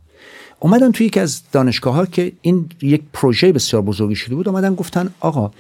اومدن 0.60 0.92
توی 0.92 1.06
یکی 1.06 1.20
از 1.20 1.42
دانشگاه 1.52 1.96
ها 1.96 2.06
که 2.06 2.32
این 2.42 2.70
یک 2.82 3.02
پروژه 3.14 3.52
بسیار 3.52 3.82
بزرگی 3.82 4.16
شده 4.16 4.36
بود 4.36 4.48
اومدن 4.48 4.76
گفتن 4.76 5.14
آقا 5.20 5.52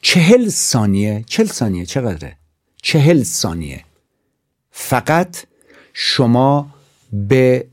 چهل 0.00 0.48
ثانیه 0.48 1.24
چهل 1.26 1.46
ثانیه 1.46 1.86
چقدره؟ 1.86 2.36
چهل 2.82 3.22
ثانیه. 3.22 3.84
فقط 4.70 5.36
شما 5.92 6.74
به 7.12 7.66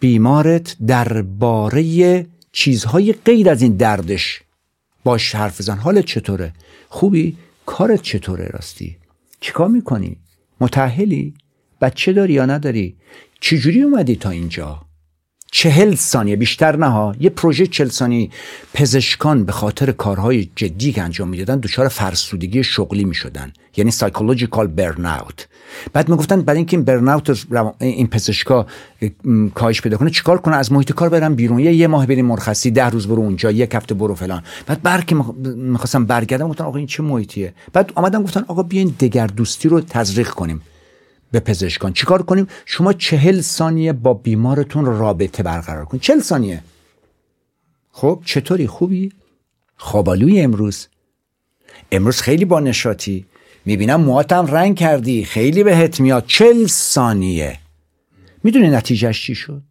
بیمارت 0.00 0.76
درباره 0.86 2.26
چیزهای 2.52 3.12
غیر 3.12 3.50
از 3.50 3.62
این 3.62 3.76
دردش 3.76 4.42
باش 5.04 5.34
حرف 5.34 5.60
بزن. 5.60 5.76
حالت 5.76 6.04
چطوره؟ 6.04 6.52
خوبی؟ 6.88 7.36
کارت 7.66 8.02
چطوره 8.02 8.46
راستی؟ 8.46 8.96
چیکار 9.40 9.68
می‌کنی؟ 9.68 10.16
متحلی 10.60 11.34
بچه 11.80 12.12
داری 12.12 12.32
یا 12.32 12.46
نداری؟ 12.46 12.96
چجوری 13.40 13.82
اومدی 13.82 14.16
تا 14.16 14.30
اینجا؟ 14.30 14.87
چهل 15.52 15.94
ثانیه 15.94 16.36
بیشتر 16.36 16.76
نه 16.76 17.14
یه 17.20 17.30
پروژه 17.30 17.66
چهل 17.66 17.88
ثانیه 17.88 18.30
پزشکان 18.74 19.44
به 19.44 19.52
خاطر 19.52 19.92
کارهای 19.92 20.48
جدی 20.56 20.92
که 20.92 21.02
انجام 21.02 21.28
می‌دادن 21.28 21.60
دچار 21.60 21.88
فرسودگی 21.88 22.64
شغلی 22.64 23.04
می‌شدن. 23.04 23.52
یعنی 23.76 23.90
سایکولوژیکال 23.90 24.66
برن 24.66 25.06
اوت 25.06 25.48
بعد 25.92 26.08
می‌گفتن 26.08 26.42
برای 26.42 26.56
اینکه 26.56 26.76
این 26.76 26.84
برن 26.84 27.08
اوت 27.08 27.46
این 27.80 28.06
پزشکا 28.06 28.66
کاهش 29.54 29.80
پیدا 29.80 29.96
کنه 29.96 30.10
چیکار 30.10 30.38
کنه؟ 30.38 30.56
از 30.56 30.72
محیط 30.72 30.92
کار 30.92 31.08
برم 31.08 31.34
بیرون. 31.34 31.58
یه, 31.58 31.86
ماه 31.86 32.06
بریم 32.06 32.26
مرخصی 32.26 32.70
ده 32.70 32.84
روز 32.84 33.08
برو 33.08 33.22
اونجا 33.22 33.50
یک 33.50 33.74
هفته 33.74 33.94
برو 33.94 34.14
فلان. 34.14 34.42
بعد 34.66 34.82
برکی 34.82 35.14
می‌خواستم 35.56 36.04
برگردم 36.04 36.48
گفتن 36.48 36.64
آقا 36.64 36.78
این 36.78 36.86
چه 36.86 37.02
محیطیه؟ 37.02 37.54
بعد 37.72 37.92
آمدن 37.94 38.22
گفتن 38.22 38.44
آقا 38.48 38.62
بیاین 38.62 38.94
دگر 39.00 39.26
دوستی 39.26 39.68
رو 39.68 39.80
تزریق 39.80 40.28
کنیم. 40.28 40.62
به 41.32 41.40
پزشکان. 41.40 41.92
چیکار 41.92 42.22
کنیم؟ 42.22 42.46
شما 42.66 42.92
چهل 42.92 43.40
ثانیه 43.40 43.92
با 43.92 44.14
بیمارتون 44.14 44.84
رابطه 44.84 45.42
برقرار 45.42 45.84
کنید. 45.84 46.02
چهل 46.02 46.20
ثانیه. 46.20 46.62
خب 47.92 48.22
چطوری؟ 48.24 48.66
خوبی؟ 48.66 49.12
خوابالوی 49.76 50.40
امروز. 50.40 50.86
امروز 51.92 52.20
خیلی 52.20 52.44
با 52.44 52.60
نشاتی 52.60 53.26
می‌بینم 53.64 54.00
مواتم 54.00 54.46
رنگ 54.46 54.76
کردی. 54.76 55.24
خیلی 55.24 55.64
بهت 55.64 56.00
میاد. 56.00 56.24
چل 56.26 56.66
ثانیه. 56.66 57.58
می‌دونی 58.44 58.68
نتیجهش 58.68 59.26
چی 59.26 59.34
شد؟ 59.34 59.62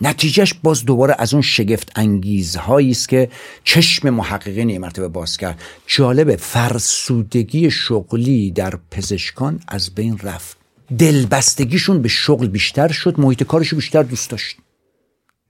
نتیجهش 0.00 0.54
باز 0.62 0.84
دوباره 0.84 1.14
از 1.18 1.34
اون 1.34 1.42
شگفت 1.42 1.92
انگیزهایی 1.96 2.90
است 2.90 3.08
که 3.08 3.30
چشم 3.64 4.10
محققین 4.10 4.70
یه 4.70 4.78
مرتبه 4.78 5.08
باز 5.08 5.36
کرد. 5.36 5.62
جالب 5.86 6.36
فرسودگی 6.36 7.70
شغلی 7.70 8.50
در 8.50 8.78
پزشکان 8.90 9.60
از 9.68 9.94
بین 9.94 10.18
رفت. 10.18 10.61
دلبستگیشون 10.98 12.02
به 12.02 12.08
شغل 12.08 12.46
بیشتر 12.46 12.92
شد 12.92 13.20
محیط 13.20 13.42
کارشو 13.42 13.76
بیشتر 13.76 14.02
دوست 14.02 14.30
داشت. 14.30 14.56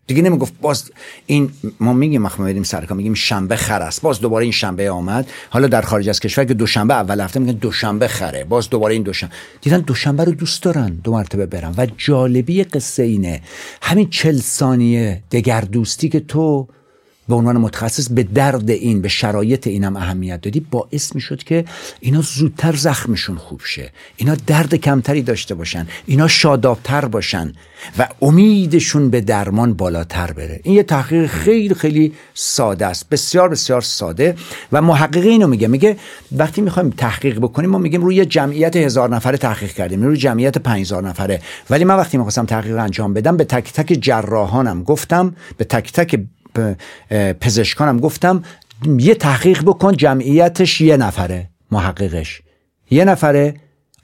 دیگه 0.07 0.23
نمی‌گفت 0.23 0.53
باز 0.61 0.91
این 1.27 1.51
ما 1.81 1.93
میگیم 1.93 2.25
وقتی 2.25 2.43
میریم 2.43 2.63
سرکار 2.63 2.97
میگیم 2.97 3.15
شنبه 3.15 3.57
خر 3.57 3.83
است. 3.83 4.03
باز 4.03 4.21
دوباره 4.21 4.45
این 4.45 4.53
شنبه 4.53 4.91
آمد. 4.91 5.31
حالا 5.51 5.67
در 5.67 5.83
خارج 5.83 6.09
از 6.09 6.21
کشور 6.21 6.45
که 6.45 6.55
دوشنبه 6.55 6.95
اول 6.95 7.21
هفته 7.21 7.41
میگن 7.41 7.53
دوشنبه 7.53 8.09
خره. 8.09 8.45
باز 8.45 8.71
دوباره 8.71 8.95
این 8.95 9.03
دوشنبه. 9.03 9.33
دیدن 9.61 9.81
دوشنبه 9.81 10.25
رو 10.25 10.33
دوست 10.33 10.63
دارن 10.63 11.01
دو 11.05 11.13
مرتبه 11.13 11.47
برن. 11.47 11.75
و 11.77 11.87
جالبی 11.97 12.65
قصه 12.65 13.03
اینه. 13.03 13.43
همین 13.83 14.11
چل 14.11 14.39
ثانیه 14.39 15.23
دگر 15.31 15.61
دوستی 15.61 16.09
که 16.09 16.21
تو 16.21 16.69
به 17.29 17.35
عنوان 17.35 17.57
متخصص 17.57 18.09
به 18.09 18.23
درد 18.23 18.71
این 18.71 19.03
به 19.03 19.09
شرایط 19.09 19.67
اینم 19.67 19.97
اهمیت 19.97 20.41
دادی 20.41 20.61
باعث 20.61 21.15
می‌شد 21.15 21.43
که 21.43 21.65
اینا 22.01 22.21
زودتر 22.21 22.77
زخمشون 22.77 23.37
خوب 23.37 23.61
شه. 23.65 23.91
اینا 24.17 24.37
درد 24.47 24.75
کمتری 24.75 25.23
داشته 25.23 25.55
باشن. 25.55 25.87
اینا 26.07 26.29
شادابتر 26.29 27.05
باشن 27.05 27.53
و 27.99 28.09
امیدشون 28.23 29.11
به 29.11 29.21
درمان 29.21 29.75
بالاتر 29.75 30.33
بره. 30.33 30.61
این 30.63 30.75
یه 30.75 30.83
تحقیق 30.83 31.27
خیلی 31.27 31.75
خیلی 31.75 32.13
ساده 32.35 32.87
است. 32.87 33.09
بسیار 33.09 33.49
بسیار 33.49 33.81
ساده 33.81 34.37
و 34.73 34.83
محققه 34.83 35.29
اینو 35.29 35.47
میگه. 35.47 35.69
میگه 35.69 35.97
وقتی 36.33 36.61
می‌خوایم 36.61 36.91
تحقیق 36.91 37.39
بکنیم 37.39 37.71
ما 37.71 37.79
میگیم 37.79 38.03
روی 38.03 38.25
جمعیت 38.25 38.77
هزار 38.77 39.09
نفره 39.09 39.37
تحقیق 39.37 39.73
کردیم 39.73 40.03
روی 40.03 40.17
جمعیت 40.17 40.69
هزار 40.69 41.09
نفره. 41.09 41.41
ولی 41.71 41.85
من 41.85 41.95
وقتی 41.95 42.17
می‌خواستم 42.17 42.47
تحقیق 42.47 42.79
انجام 42.79 43.15
بدم 43.15 43.37
به 43.37 43.45
تک 43.45 43.73
تک 43.73 43.99
جراحانم 44.01 44.83
گفتم 44.83 45.37
به 45.57 45.65
تک 45.65 45.93
تک 45.93 46.21
پزشکانم 47.41 48.01
گفتم 48.01 48.43
یه 48.99 49.15
تحقیق 49.15 49.63
بکن 49.63 49.97
جمعیتش 49.97 50.81
یه 50.81 50.97
نفره 50.97 51.49
محققش. 51.71 52.43
یه 52.91 53.05
نفره 53.05 53.55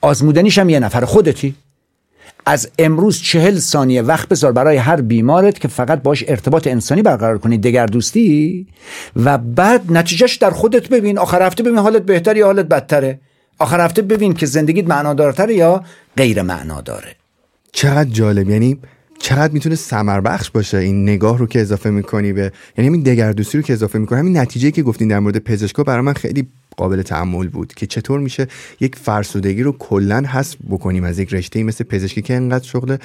آزمودنیش 0.00 0.58
هم 0.58 0.68
یه 0.68 0.80
نفره 0.80 1.06
خودتی. 1.06 1.54
از 2.46 2.70
امروز 2.78 3.22
چهل 3.22 3.58
ثانیه 3.58 4.02
وقت 4.02 4.28
بذار 4.28 4.52
برای 4.52 4.76
هر 4.76 5.00
بیمارت 5.00 5.60
که 5.60 5.68
فقط 5.68 6.02
باش 6.02 6.24
ارتباط 6.28 6.66
انسانی 6.66 7.02
برقرار 7.02 7.38
کنی 7.38 7.58
دگر 7.58 7.86
دوستی 7.86 8.66
و 9.16 9.38
بعد 9.38 9.92
نتیجهش 9.92 10.36
در 10.36 10.50
خودت 10.50 10.88
ببین. 10.88 11.18
آخر 11.18 11.42
هفته 11.42 11.62
ببین 11.62 11.78
حالت 11.78 12.02
بهتر 12.02 12.36
یا 12.36 12.46
حالت 12.46 12.66
بدتره. 12.66 13.20
آخر 13.58 13.80
هفته 13.80 14.02
ببین 14.02 14.34
که 14.34 14.46
زندگیت 14.46 14.88
معنادارتره 14.88 15.54
یا 15.54 15.84
غیر 16.16 16.42
معناداره. 16.42 17.16
چقدر 17.72 18.10
جالب. 18.10 18.50
یعنی 18.50 18.78
چقدر 19.18 19.52
می‌تونه 19.52 19.74
سمر 19.74 20.20
بخش 20.20 20.50
باشه 20.50 20.78
این 20.78 21.02
نگاه 21.02 21.38
رو 21.38 21.46
که 21.46 21.60
اضافه 21.60 21.90
می‌کنی 21.90 22.32
به 22.32 22.52
یعنی 22.78 22.88
همین 22.88 23.02
دگردوسی 23.02 23.58
رو 23.58 23.62
که 23.62 23.72
اضافه 23.72 23.98
می‌کنی. 23.98 24.18
همین 24.18 24.36
نتیجه 24.36 24.70
که 24.70 24.82
گفتین 24.82 25.08
در 25.08 25.18
مورد 25.18 25.38
پزشکا 25.38 25.82
برای 25.82 26.00
من 26.00 26.12
خیلی 26.12 26.48
قابل 26.76 27.02
تعمل 27.02 27.48
بود 27.48 27.74
که 27.74 27.86
چطور 27.86 28.20
میشه 28.20 28.46
یک 28.80 28.96
فرسودگی 28.96 29.62
رو 29.62 29.72
کلا 29.78 30.24
حذف 30.28 30.56
بکنیم 30.70 31.04
از 31.04 31.18
یک 31.18 31.34
رشته 31.34 31.62
مثل 31.62 31.84
پزشکی 31.84 32.22
که 32.22 32.34
انقدر 32.34 32.64
شغل 32.64 32.96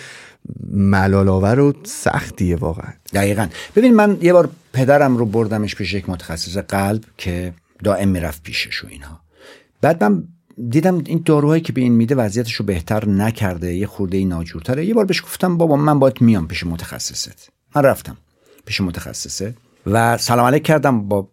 ملال 0.71 1.27
و 1.27 1.73
سختیه 1.83 2.55
واقعا. 2.55 2.93
دقیقا. 3.13 3.47
ببین 3.75 3.95
من 3.95 4.17
یه 4.21 4.33
بار 4.33 4.49
پدرم 4.73 5.17
رو 5.17 5.25
بردمش 5.25 5.75
پیش 5.75 5.93
یک 5.93 6.09
متخصص 6.09 6.57
قلب 6.57 7.03
که 7.17 7.53
دائم 7.83 8.09
می‌رفت 8.09 8.43
پیشش 8.43 8.83
و 8.83 8.87
اینها. 8.87 9.19
بعد 9.81 10.03
من 10.03 10.23
دیدم 10.69 10.97
این 10.97 11.21
داروهایی 11.25 11.61
که 11.61 11.73
به 11.73 11.81
این 11.81 11.93
میده 11.93 12.15
وضعیتش 12.15 12.53
رو 12.53 12.65
بهتر 12.65 13.09
نکرده 13.09 13.73
یه 13.73 13.87
خورده 13.87 14.25
ناجورتره. 14.25 14.85
یه 14.85 14.93
بار 14.93 15.05
بهش 15.05 15.21
گفتم 15.21 15.57
بابا 15.57 15.75
من 15.75 15.99
باید 15.99 16.21
میام 16.21 16.47
پیش 16.47 16.65
متخصصت. 16.65 17.49
من 17.75 17.83
رفتم 17.83 18.17
پیش 18.65 18.81
متخصصه 18.81 19.55
و 19.85 20.17
سلام 20.17 20.45
علیک 20.45 20.63
کردم 20.63 21.07
با 21.07 21.29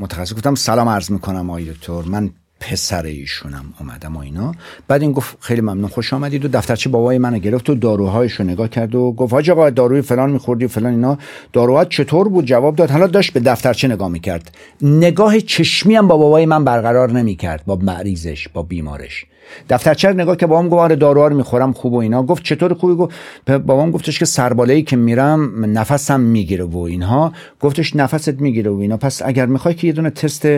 متخصص. 0.00 0.34
گفتم 0.34 0.54
سلام 0.54 0.88
عرض 0.88 1.10
می‌کنم 1.10 1.50
آقای 1.50 1.70
دکتر. 1.70 2.02
من 2.02 2.30
پسر 2.62 3.04
ایشونم 3.04 3.64
اومدم 3.80 4.16
و 4.16 4.18
اینا. 4.20 4.54
بعد 4.88 5.02
این 5.02 5.12
گفت 5.12 5.36
خیلی 5.40 5.60
ممنون 5.60 5.86
خوش 5.86 6.12
آمدید 6.12 6.44
و 6.44 6.48
دفترچه 6.48 6.90
بابای 6.90 7.18
منو 7.18 7.38
گرفت 7.38 7.70
و 7.70 7.74
داروهایش 7.74 8.32
رو 8.32 8.44
نگاه 8.44 8.68
کرد 8.68 8.94
و 8.94 9.12
گفت 9.12 9.32
حاج 9.32 9.50
آقا 9.50 9.70
داروی 9.70 10.02
فلان 10.02 10.30
میخوردی 10.30 10.66
فلان 10.66 10.92
اینا. 10.92 11.18
داروها 11.52 11.84
چطور 11.84 12.28
بود؟ 12.28 12.44
جواب 12.44 12.76
داد 12.76 12.90
حالا 12.90 13.06
داشت 13.06 13.32
به 13.32 13.40
دفترچه 13.40 13.88
نگاه 13.88 14.08
می‌کرد. 14.08 14.56
نگاه 14.82 15.40
چشمی 15.40 15.94
هم 15.94 16.08
با 16.08 16.16
بابای 16.16 16.46
من 16.46 16.64
برقرار 16.64 17.12
نمی‌کرد 17.12 17.62
با 17.66 17.76
مریضش 17.76 18.48
با 18.48 18.62
بیمارش. 18.62 19.24
دفترچه 19.68 20.12
نگاه 20.12 20.36
که 20.36 20.46
بابام 20.46 20.68
گفت 20.68 20.80
آره 20.80 20.96
داروها 20.96 21.28
رو 21.28 21.36
می‌خورم 21.36 21.72
خوب 21.72 21.92
و 21.92 21.96
اینا. 21.96 22.22
گفت 22.22 22.42
چطور 22.42 22.74
خوبی؟ 22.74 22.94
گفت 22.94 23.14
بابام 23.50 23.90
گفتش 23.90 24.18
که 24.18 24.24
سربالایی 24.24 24.82
که 24.82 24.96
میرم 24.96 25.64
نفسم 25.78 26.20
می‌گیره 26.20 26.64
و 26.64 26.78
اینها. 26.78 27.32
گفتش 27.60 27.96
نفست 27.96 28.40
می‌گیره 28.40 28.70
و 28.70 28.78
اینا. 28.78 28.96
پس 28.96 29.22
اگر 29.24 29.46
می‌خوای 29.46 29.74
که 29.74 29.86
یه 29.86 29.92
دونه 29.92 30.10
تست 30.10 30.48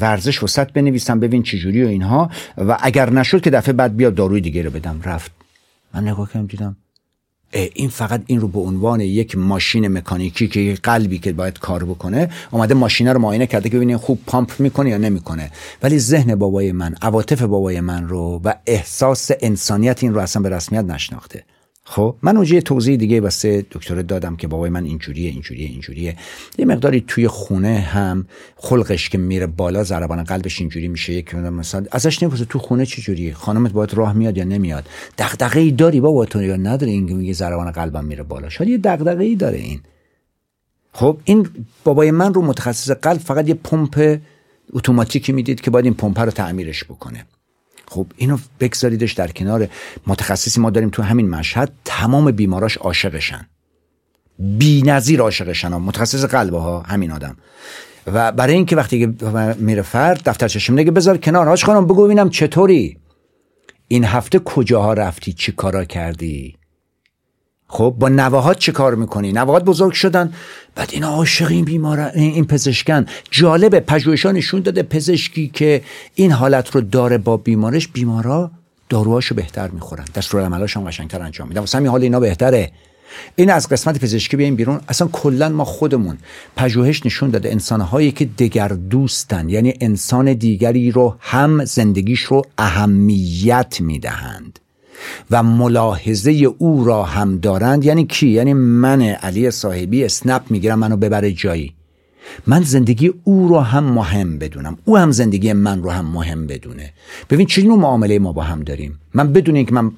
ورزش 0.00 0.42
وسط 0.42 0.72
بنویسم 0.72 1.20
ببین 1.20 1.42
چجوری 1.42 1.84
و 1.84 1.88
اینها. 1.88 2.30
و 2.58 2.76
اگر 2.80 3.10
نشد 3.10 3.40
که 3.40 3.50
دفعه 3.50 3.72
بعد 3.72 3.96
بیا 3.96 4.10
داروی 4.10 4.40
دیگه 4.40 4.62
رو 4.62 4.70
بدم. 4.70 5.00
رفت. 5.04 5.32
من 5.94 6.08
نگاه 6.08 6.32
کردم 6.32 6.46
دیدم 6.46 6.76
این 7.52 7.88
فقط 7.88 8.22
این 8.26 8.40
رو 8.40 8.48
به 8.48 8.60
عنوان 8.60 9.00
یک 9.00 9.38
ماشین 9.38 9.88
مکانیکی 9.88 10.48
که 10.48 10.60
یک 10.60 10.80
قلبی 10.82 11.18
که 11.18 11.32
باید 11.32 11.58
کار 11.58 11.84
بکنه 11.84 12.30
اومده 12.50 12.74
ماشینه 12.74 13.12
رو 13.12 13.18
معاینه 13.18 13.46
کرده 13.46 13.68
که 13.68 13.76
ببینید 13.76 13.96
خوب 13.96 14.20
پامپ 14.26 14.52
می‌کنه 14.58 14.90
یا 14.90 14.98
نمی‌کنه. 14.98 15.50
ولی 15.82 15.98
ذهن 15.98 16.34
بابای 16.34 16.72
من 16.72 16.94
عواطف 17.02 17.42
بابای 17.42 17.80
من 17.80 18.08
رو 18.08 18.40
و 18.44 18.54
احساس 18.66 19.30
انسانیت 19.40 20.02
این 20.02 20.14
رو 20.14 20.20
اصلا 20.20 20.42
به 20.42 20.48
رسمیت 20.48 20.84
نشناخته. 20.84 21.44
خب 21.88 22.16
من 22.22 22.36
اونجا 22.36 22.54
یه 22.54 22.60
توضیح 22.60 22.96
دیگه 22.96 23.20
واسه 23.20 23.66
دکتر 23.70 24.02
دادم 24.02 24.36
که 24.36 24.48
بابای 24.48 24.70
من 24.70 24.84
اینجوریه 24.84 25.30
اینجوریه 25.30 25.66
اینجوریه. 25.68 26.16
یه 26.58 26.64
مقداری 26.64 27.04
توی 27.06 27.28
خونه 27.28 27.78
هم 27.78 28.26
خلقش 28.56 29.08
که 29.08 29.18
میره 29.18 29.46
بالا 29.46 29.84
ضربان 29.84 30.22
قلبش 30.22 30.60
اینجوری 30.60 30.88
میشه 30.88 31.12
یک 31.12 31.34
مثلا 31.34 31.86
ازش 31.90 32.22
نمی‌پرسه 32.22 32.44
تو 32.44 32.58
خونه 32.58 32.86
چه 32.86 33.02
جوریه؟ 33.02 33.34
خانمت 33.34 33.72
باید 33.72 33.94
راه 33.94 34.12
میاد 34.12 34.38
یا 34.38 34.44
نمیاد؟ 34.44 34.88
دغدغه 35.18 35.60
ای 35.60 35.70
داری 35.70 36.00
بابا 36.00 36.24
تو 36.24 36.42
یا 36.42 36.56
نداره 36.56 36.92
این 36.92 37.16
میگه 37.16 37.32
ضربان 37.32 37.70
قلبم 37.70 38.04
میره 38.04 38.22
بالا؟ 38.22 38.48
شاید 38.48 38.70
یه 38.70 38.78
دغدغه 38.78 39.24
ای 39.24 39.34
داره 39.34 39.58
این. 39.58 39.80
خب 40.92 41.18
این 41.24 41.48
بابای 41.84 42.10
من 42.10 42.34
رو 42.34 42.42
متخصص 42.42 42.90
قلب 42.90 43.18
فقط 43.18 43.48
یه 43.48 43.54
پمپ 43.54 44.18
اتوماتیکی 44.72 45.32
می‌دید 45.32 45.60
که 45.60 45.70
باید 45.70 45.84
این 45.84 45.94
پمپ 45.94 46.20
رو 46.20 46.30
تعمیرش 46.30 46.84
بکنه. 46.84 47.26
خب 47.88 48.06
اینو 48.16 48.38
بگذاریدش 48.60 49.12
در 49.12 49.28
کنار 49.30 49.68
متخصصی 50.06 50.60
ما 50.60 50.70
داریم 50.70 50.90
تو 50.90 51.02
همین 51.02 51.30
مشهد 51.30 51.72
تمام 51.84 52.30
بیماراش 52.30 52.76
عاشقشن. 52.76 53.48
بی 54.38 54.82
نظیر 54.82 55.20
عاشقشن 55.20 55.68
متخصص 55.68 56.24
قلبه 56.24 56.58
ها 56.58 56.80
همین 56.80 57.12
آدم. 57.12 57.36
و 58.06 58.32
برای 58.32 58.54
اینکه 58.54 58.76
وقتی 58.76 59.16
میره 59.58 59.82
فرد 59.82 60.22
دفتر 60.24 60.48
چشم 60.48 60.72
نگه 60.72 60.90
بذار 60.90 61.16
کنار 61.16 61.46
هاش 61.48 61.64
خانم 61.64 61.84
بگو 61.84 62.04
ببینم 62.04 62.30
چطوری؟ 62.30 62.98
این 63.88 64.04
هفته 64.04 64.38
کجاها 64.38 64.92
رفتی؟ 64.92 65.32
چی 65.32 65.52
کارا 65.52 65.84
کردی؟ 65.84 66.56
خب 67.68 67.94
با 67.98 68.08
نواهات 68.08 68.58
چه 68.58 68.72
کار 68.72 68.94
می‌کنی؟ 68.94 69.32
نواهات 69.32 69.64
بزرگ 69.64 69.92
شدن 69.92 70.32
بعد 70.74 70.88
این 70.92 71.04
عاشق 71.04 71.50
این 71.50 71.64
بیمار 71.64 72.00
این 72.00 72.44
پزشکن. 72.44 73.06
جالبه 73.30 73.80
پژوهشان 73.80 74.34
نشون 74.34 74.60
داده 74.60 74.82
پزشکی 74.82 75.48
که 75.48 75.82
این 76.14 76.32
حالت 76.32 76.70
رو 76.70 76.80
داره 76.80 77.18
با 77.18 77.36
بیمارش 77.36 77.88
بیمارا 77.88 78.50
داروهاشو 78.88 79.34
بهتر 79.34 79.68
می‌خورن. 79.68 80.04
دستورالعملاشون 80.14 80.88
قشنگتر 80.88 81.22
انجام 81.22 81.48
میدن 81.48 81.60
واسه 81.60 81.78
همین 81.78 81.90
حال 81.90 82.02
اینا 82.02 82.20
بهتره. 82.20 82.70
این 83.36 83.50
از 83.50 83.68
قسمت 83.68 83.98
پزشکی 83.98 84.36
بیایم 84.36 84.56
بیرون. 84.56 84.80
اصلا 84.88 85.08
کلا 85.12 85.48
ما 85.48 85.64
خودمون 85.64 86.18
پژوهش 86.56 87.06
نشون 87.06 87.30
داده 87.30 87.50
انسانهایی 87.50 88.12
که 88.12 88.24
دگر 88.24 88.68
دوستن 88.68 89.48
یعنی 89.48 89.74
انسان 89.80 90.32
دیگری 90.32 90.90
رو 90.90 91.16
هم 91.20 91.64
زندگیش 91.64 92.20
رو 92.20 92.42
اهمیت 92.58 93.76
می‌دهند. 93.80 94.58
و 95.30 95.42
ملاحظه 95.42 96.30
او 96.58 96.84
را 96.84 97.02
هم 97.02 97.38
دارند. 97.38 97.84
یعنی 97.84 98.06
کی؟ 98.06 98.28
یعنی 98.28 98.52
من 98.54 99.02
علی 99.02 99.50
صاحبی. 99.50 100.04
اسنپ 100.04 100.42
می‌گیرم 100.50 100.78
منو 100.78 100.96
ببره 100.96 101.32
جایی. 101.32 101.72
من 102.46 102.62
زندگی 102.62 103.12
او 103.24 103.48
رو 103.48 103.58
هم 103.58 103.84
مهم 103.84 104.38
بدونم. 104.38 104.78
او 104.84 104.96
هم 104.96 105.10
زندگی 105.10 105.52
من 105.52 105.82
رو 105.82 105.90
هم 105.90 106.06
مهم 106.06 106.46
بدونه. 106.46 106.92
ببین 107.30 107.46
چه 107.46 107.62
نوع 107.62 107.78
معامله 107.78 108.18
ما 108.18 108.32
با 108.32 108.42
هم 108.42 108.62
داریم. 108.62 108.98
من 109.14 109.32
بدون 109.32 109.56
اینکه 109.56 109.74
من 109.74 109.92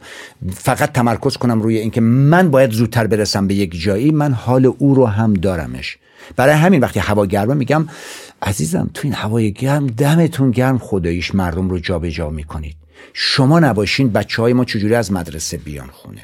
فقط 0.50 0.92
تمرکز 0.92 1.36
کنم 1.36 1.62
روی 1.62 1.78
اینکه 1.78 2.00
من 2.00 2.50
باید 2.50 2.70
زودتر 2.70 3.06
برسم 3.06 3.46
به 3.46 3.54
یک 3.54 3.80
جایی 3.80 4.10
من 4.10 4.32
حال 4.32 4.66
او 4.78 4.94
رو 4.94 5.06
هم 5.06 5.34
دارمش. 5.34 5.98
برای 6.36 6.54
همین 6.54 6.80
وقتی 6.80 7.00
هوا 7.00 7.26
گرمه 7.26 7.54
میگم 7.54 7.88
عزیزم 8.42 8.90
تو 8.94 9.00
این 9.04 9.14
هوای 9.14 9.52
گرم 9.52 9.86
دمتون 9.86 10.50
گرم 10.50 10.78
خداییش 10.78 11.34
مردم 11.34 11.68
رو 11.68 11.78
جابجا 11.78 12.10
جا 12.10 12.30
می‌کنید. 12.30 12.76
شما 13.12 13.60
نباشین 13.60 14.12
بچه 14.12 14.42
های 14.42 14.52
ما 14.52 14.64
چجوری 14.64 14.94
از 14.94 15.12
مدرسه 15.12 15.56
بیان 15.56 15.88
خونه؟ 15.92 16.22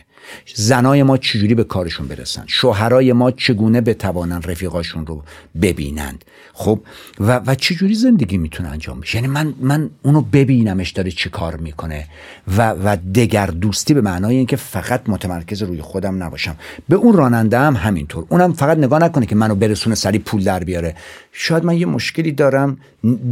زنای 0.54 1.02
ما 1.02 1.16
چجوری 1.16 1.54
به 1.54 1.64
کارشون 1.64 2.08
برسن؟ 2.08 2.44
شوهرای 2.46 3.12
ما 3.12 3.30
چگونه 3.30 3.80
بتوانن 3.80 4.42
رفیقاشون 4.42 5.06
رو 5.06 5.22
ببینند؟ 5.62 6.24
خب 6.52 6.80
و, 7.20 7.40
و 7.46 7.54
چجوری 7.54 7.94
زندگی 7.94 8.38
می‌تونه 8.38 8.68
انجام 8.68 9.00
بشه؟ 9.00 9.14
یعنی 9.16 9.28
من 9.28 9.54
من 9.60 9.90
اونو 10.02 10.20
ببینمش 10.20 10.90
داره 10.90 11.10
چی 11.10 11.30
کار 11.30 11.56
می‌کنه 11.56 12.08
و 12.56 12.70
و 12.70 12.96
دگر 13.14 13.46
دوستی 13.46 13.94
به 13.94 14.00
معنای 14.00 14.36
اینکه 14.36 14.56
فقط 14.56 15.02
متمرکز 15.06 15.62
روی 15.62 15.82
خودم 15.82 16.22
نباشم. 16.22 16.56
به 16.88 16.96
اون 16.96 17.12
راننده 17.12 17.58
هم 17.58 17.76
همینطور. 17.76 18.26
اونم 18.28 18.52
فقط 18.52 18.78
نگاه 18.78 18.98
نکنه 18.98 19.26
که 19.26 19.34
منو 19.34 19.54
برسونه 19.54 19.94
سری 19.94 20.18
پول 20.18 20.44
در 20.44 20.64
بیاره. 20.64 20.94
شاید 21.32 21.64
من 21.64 21.76
یه 21.76 21.86
مشکلی 21.86 22.32
دارم 22.32 22.76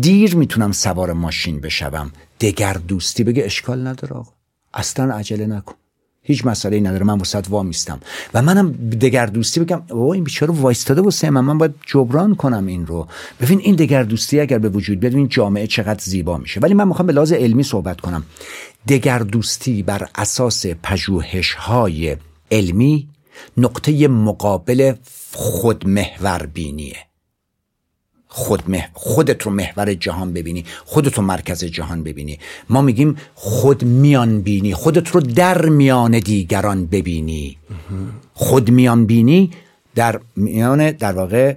دیر 0.01 0.37
می‌تونم 0.37 0.73
سوار 0.73 1.13
ماشین 1.13 1.61
بشوم. 1.61 2.11
دگر 2.43 2.73
دوستی. 2.73 3.25
بگه 3.25 3.45
اشکال 3.45 3.87
نداره 3.87 4.17
آقا. 4.17 4.33
اصلا 4.75 5.15
عجله 5.15 5.47
نکن. 5.47 5.75
هیچ 6.23 6.47
مسئله 6.47 6.81
نداره. 6.81 7.05
من 7.05 7.21
وسط 7.21 7.47
وا 7.51 7.63
میستم 7.63 8.01
و 8.35 8.43
منم 8.43 8.73
دگر 8.73 9.27
دوستی 9.27 9.61
بگم 9.61 9.77
بابا 9.77 10.13
این 10.13 10.25
بیچاره 10.25 10.53
وایستاده 10.53 11.01
واسه 11.01 11.31
من. 11.31 11.41
من 11.41 11.59
باید 11.59 11.75
جبران 11.87 12.35
کنم 12.35 12.67
این 12.67 12.87
رو. 12.87 13.09
ببین 13.41 13.61
این 13.61 13.77
دگر 13.77 14.03
دوستی 14.03 14.41
اگر 14.41 14.59
به 14.59 14.69
وجود 14.69 15.01
بیاد 15.01 15.15
این 15.15 15.29
جامعه 15.29 15.67
چقدر 15.67 16.01
زیبا 16.05 16.39
میشه. 16.39 16.61
ولی 16.61 16.75
من 16.75 16.89
می‌خوام 16.89 17.07
به 17.07 17.13
لحاظ 17.13 17.33
علمی 17.33 17.63
صحبت 17.63 18.01
کنم. 18.01 18.25
دگر 18.89 19.19
دوستی 19.19 19.83
بر 19.83 20.09
اساس 20.15 20.67
پژوهش 20.67 21.55
های 21.55 22.17
علمی 22.51 23.09
نقطه 23.57 24.09
مقابل 24.09 24.95
خودمحور 25.33 26.47
خود 28.35 28.63
خودت 28.93 29.43
رو 29.43 29.53
محور 29.53 29.95
جهان 29.95 30.33
ببینی 30.33 30.65
خودت 30.85 31.15
رو 31.15 31.23
مرکز 31.23 31.65
جهان 31.65 32.03
ببینی. 32.03 32.39
ما 32.69 32.83
میگیم 32.83 33.17
خود 33.35 33.85
میان 33.85 34.41
بینی 34.43 34.75
خودت 34.75 35.09
رو 35.09 35.21
در 35.21 35.69
میان 35.69 36.19
دیگران 36.19 36.87
ببینی. 36.87 37.57
خود 38.35 38.71
میان 38.71 39.07
بینی 39.07 39.51
در 39.95 40.21
میان 40.37 40.91
در 40.91 41.13
واقع 41.13 41.55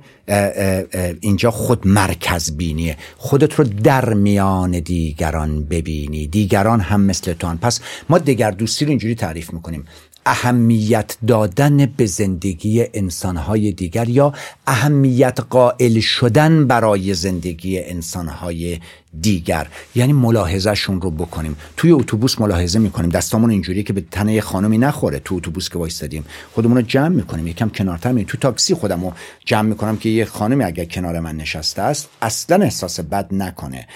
اینجا 1.21 1.51
خود 1.51 1.87
مرکز 1.87 2.51
بینیه. 2.51 2.97
خودت 3.17 3.53
رو 3.53 3.63
در 3.63 4.13
میان 4.13 4.79
دیگران 4.79 5.63
ببینی. 5.63 6.27
دیگران 6.27 6.79
هم 6.79 7.01
مثل 7.01 7.33
تو 7.33 7.55
پس 7.61 7.79
ما 8.09 8.17
دیگر 8.17 8.51
دوستی 8.51 8.85
رو 8.85 8.89
اینجوری 8.89 9.15
تعریف 9.15 9.53
می‌کنیم. 9.53 9.85
اهمیت 10.25 11.17
دادن 11.27 11.85
به 11.85 12.05
زندگی 12.05 12.85
انسانهای 12.93 13.71
دیگر 13.71 14.09
یا 14.09 14.33
اهمیت 14.67 15.39
قائل 15.49 15.99
شدن 15.99 16.67
برای 16.67 17.13
زندگی 17.13 17.79
انسانهای 17.79 18.79
دیگر. 19.21 19.67
یعنی 19.95 20.13
ملاحظهشون 20.13 21.01
رو 21.01 21.11
بکنیم. 21.11 21.57
توی 21.77 21.91
اتوبوس 21.91 22.41
ملاحظه 22.41 22.79
می‌کنیم. 22.79 23.09
دستامون 23.09 23.49
اینجوری 23.49 23.83
که 23.83 23.93
به 23.93 24.03
تنه 24.11 24.41
خانمی 24.41 24.77
نخوره 24.77 25.19
تو 25.19 25.35
اتوبوس 25.35 25.69
که 25.69 25.77
وایستادیم. 25.77 26.25
خودمون 26.53 26.77
رو 26.77 26.83
جمع 26.83 27.07
می‌کنیم. 27.07 27.47
یکم 27.47 27.69
کنارتر 27.69 28.11
می 28.11 28.25
تو 28.25 28.37
تاکسی 28.37 28.73
خودم 28.73 29.03
رو 29.05 29.13
جمع 29.45 29.69
می‌کنم 29.69 29.97
که 29.97 30.09
یه 30.09 30.25
خانمی 30.25 30.63
اگر 30.63 30.85
کنار 30.85 31.19
من 31.19 31.37
نشسته 31.37 31.81
است 31.81 32.09
اصلا 32.21 32.63
احساس 32.63 32.99
بد 32.99 33.27
نکنه. 33.31 33.87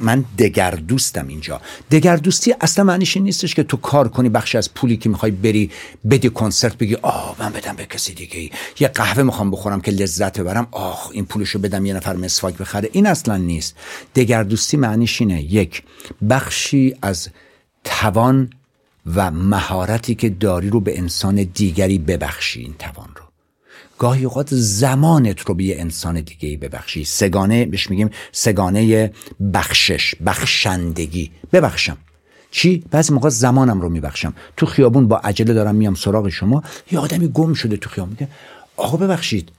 من 0.00 0.24
دگر 0.38 0.70
دوستم 0.70 1.28
اینجا. 1.28 1.60
دگر 1.90 2.16
دوستی 2.16 2.54
اصلا 2.60 2.84
معنیش 2.84 3.16
این 3.16 3.24
نیستش 3.24 3.54
که 3.54 3.62
تو 3.62 3.76
کار 3.76 4.08
کنی 4.08 4.28
بخش 4.28 4.54
از 4.54 4.74
پولی 4.74 4.96
که 4.96 5.08
می‌خوای 5.08 5.30
بری 5.30 5.70
بدی 6.10 6.30
کنسرت 6.30 6.78
بگی 6.78 6.94
آه 6.94 7.36
من 7.38 7.52
بدم 7.52 7.76
به 7.76 7.86
کسی 7.86 8.14
دیگه 8.14 8.50
یه 8.80 8.88
قهوه 8.88 9.22
می‌خوام 9.22 9.50
بخورم 9.50 9.80
که 9.80 9.90
لذت 9.90 10.40
ببرم. 10.40 10.68
آه 10.70 11.10
این 11.12 11.24
پولشو 11.24 11.58
بدم 11.58 11.86
یه 11.86 11.94
نفر 11.94 12.16
مسواک 12.16 12.58
بخره. 12.58 12.88
این 12.92 13.06
اصلا 13.06 13.36
نیست. 13.36 13.76
دگر 14.14 14.42
دوستی 14.66 14.76
معنیش 14.76 15.20
اینه. 15.20 15.42
یک 15.42 15.82
بخشی 16.30 16.94
از 17.02 17.28
توان 17.84 18.50
و 19.14 19.30
مهارتی 19.30 20.14
که 20.14 20.28
داری 20.28 20.70
رو 20.70 20.80
به 20.80 20.98
انسان 20.98 21.34
دیگری 21.54 21.98
ببخشی 21.98 22.60
این 22.60 22.74
توان 22.78 23.08
رو. 23.16 23.22
گاهی 23.98 24.24
اوقات 24.24 24.48
زمانت 24.54 25.40
رو 25.40 25.54
به 25.54 25.64
یه 25.64 25.76
انسان 25.78 26.20
دیگه 26.20 26.56
ببخشی. 26.56 27.04
سگانه 27.04 27.64
بهش 27.64 27.90
میگیم 27.90 28.10
سگانه 28.32 29.12
بخشش 29.54 30.14
بخشندگی. 30.26 31.30
ببخشم. 31.52 31.96
چی؟ 32.50 32.84
بعضی 32.90 33.12
موقع 33.12 33.28
زمانم 33.28 33.80
رو 33.80 33.88
میبخشم. 33.88 34.34
تو 34.56 34.66
خیابون 34.66 35.08
با 35.08 35.16
عجله 35.18 35.54
دارم 35.54 35.74
میام 35.74 35.94
سراغ 35.94 36.28
شما 36.28 36.62
یه 36.92 36.98
آدمی 36.98 37.28
گم 37.28 37.54
شده 37.54 37.76
تو 37.76 37.90
خیابون 37.90 38.16
میگه 38.20 38.28
آقا 38.76 38.96
ببخشید 38.96 39.52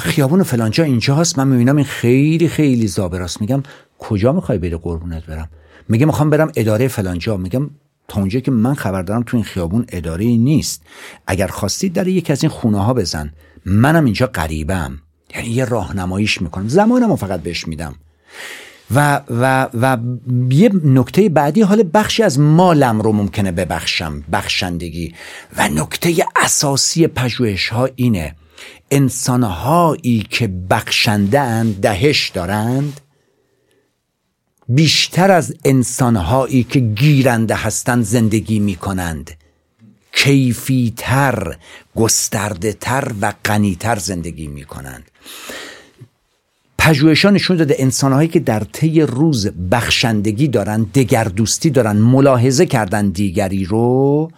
خیابون 0.00 0.42
فلانجا 0.42 0.84
اینجا 0.84 1.14
هست 1.14 1.38
من 1.38 1.48
می‌بینم 1.48 1.76
این 1.76 1.84
خیلی 1.84 2.48
خیلی 2.48 2.86
زابراست 2.86 3.40
میگم 3.40 3.62
کجا 3.98 4.32
می‌خوای 4.32 4.58
بری 4.58 4.76
قربونت 4.76 5.26
برم؟ 5.26 5.48
میگه 5.88 6.06
می‌خوام 6.06 6.30
برم 6.30 6.52
اداره 6.56 6.88
فلانجا 6.88 7.36
میگم 7.36 7.70
تا 8.08 8.20
اونجا 8.20 8.40
که 8.40 8.50
من 8.50 8.74
خبر 8.74 9.02
دارم 9.02 9.22
تو 9.22 9.36
این 9.36 9.44
خیابون 9.44 9.84
اداره 9.88 10.24
نیست. 10.24 10.82
اگر 11.26 11.46
خواستید 11.46 11.92
در 11.92 12.08
یکی 12.08 12.32
از 12.32 12.42
این 12.42 12.50
خونه 12.50 12.84
ها 12.84 12.94
بزن. 12.94 13.32
منم 13.64 14.04
اینجا 14.04 14.26
قریبم 14.26 14.98
یعنی 15.34 15.48
یه 15.48 15.64
راهنماییش 15.64 16.42
می‌کنم. 16.42 16.68
زمانمو 16.68 17.16
فقط 17.16 17.40
بهش 17.40 17.68
میدم. 17.68 17.94
و 18.94 19.20
و 19.28 19.68
و 19.74 19.98
یه 20.50 20.70
نکته 20.84 21.28
بعدی 21.28 21.62
حال 21.62 21.84
بخشی 21.94 22.22
از 22.22 22.40
مالم 22.40 23.00
رو 23.00 23.12
ممکنه 23.12 23.52
ببخشم 23.52 24.24
بخشندگی. 24.32 25.14
و 25.56 25.68
نکته 25.68 26.24
اساسی 26.36 27.06
پژوهش 27.06 27.68
ها 27.68 27.88
اینه 27.96 28.34
انسانهایی 28.90 30.26
که 30.30 30.46
بخشنده 30.48 31.64
دهش 31.64 32.28
دارند 32.28 33.00
بیشتر 34.68 35.30
از 35.30 35.54
انسانهایی 35.64 36.64
که 36.64 36.80
گیرنده 36.80 37.54
هستند 37.54 38.04
زندگی 38.04 38.58
می 38.58 38.76
کنند 38.76 39.30
کیفیتر 40.12 41.56
گسترده 41.96 42.72
تر 42.72 43.12
و 43.20 43.32
غنیتر 43.44 43.98
زندگی 43.98 44.46
می 44.46 44.64
کنند 44.64 45.10
پژوهشان 46.88 47.34
نشون 47.34 47.56
داده 47.56 47.76
انسانهایی 47.78 48.28
که 48.28 48.40
در 48.40 48.62
طی 48.72 49.00
روز 49.02 49.46
بخشندگی 49.70 50.48
دارن 50.48 50.82
دگردوستی 50.82 51.70
دارن 51.70 51.96
ملاحظه 51.96 52.66
کردن 52.66 53.08
دیگری 53.08 53.64
رو 53.64 54.30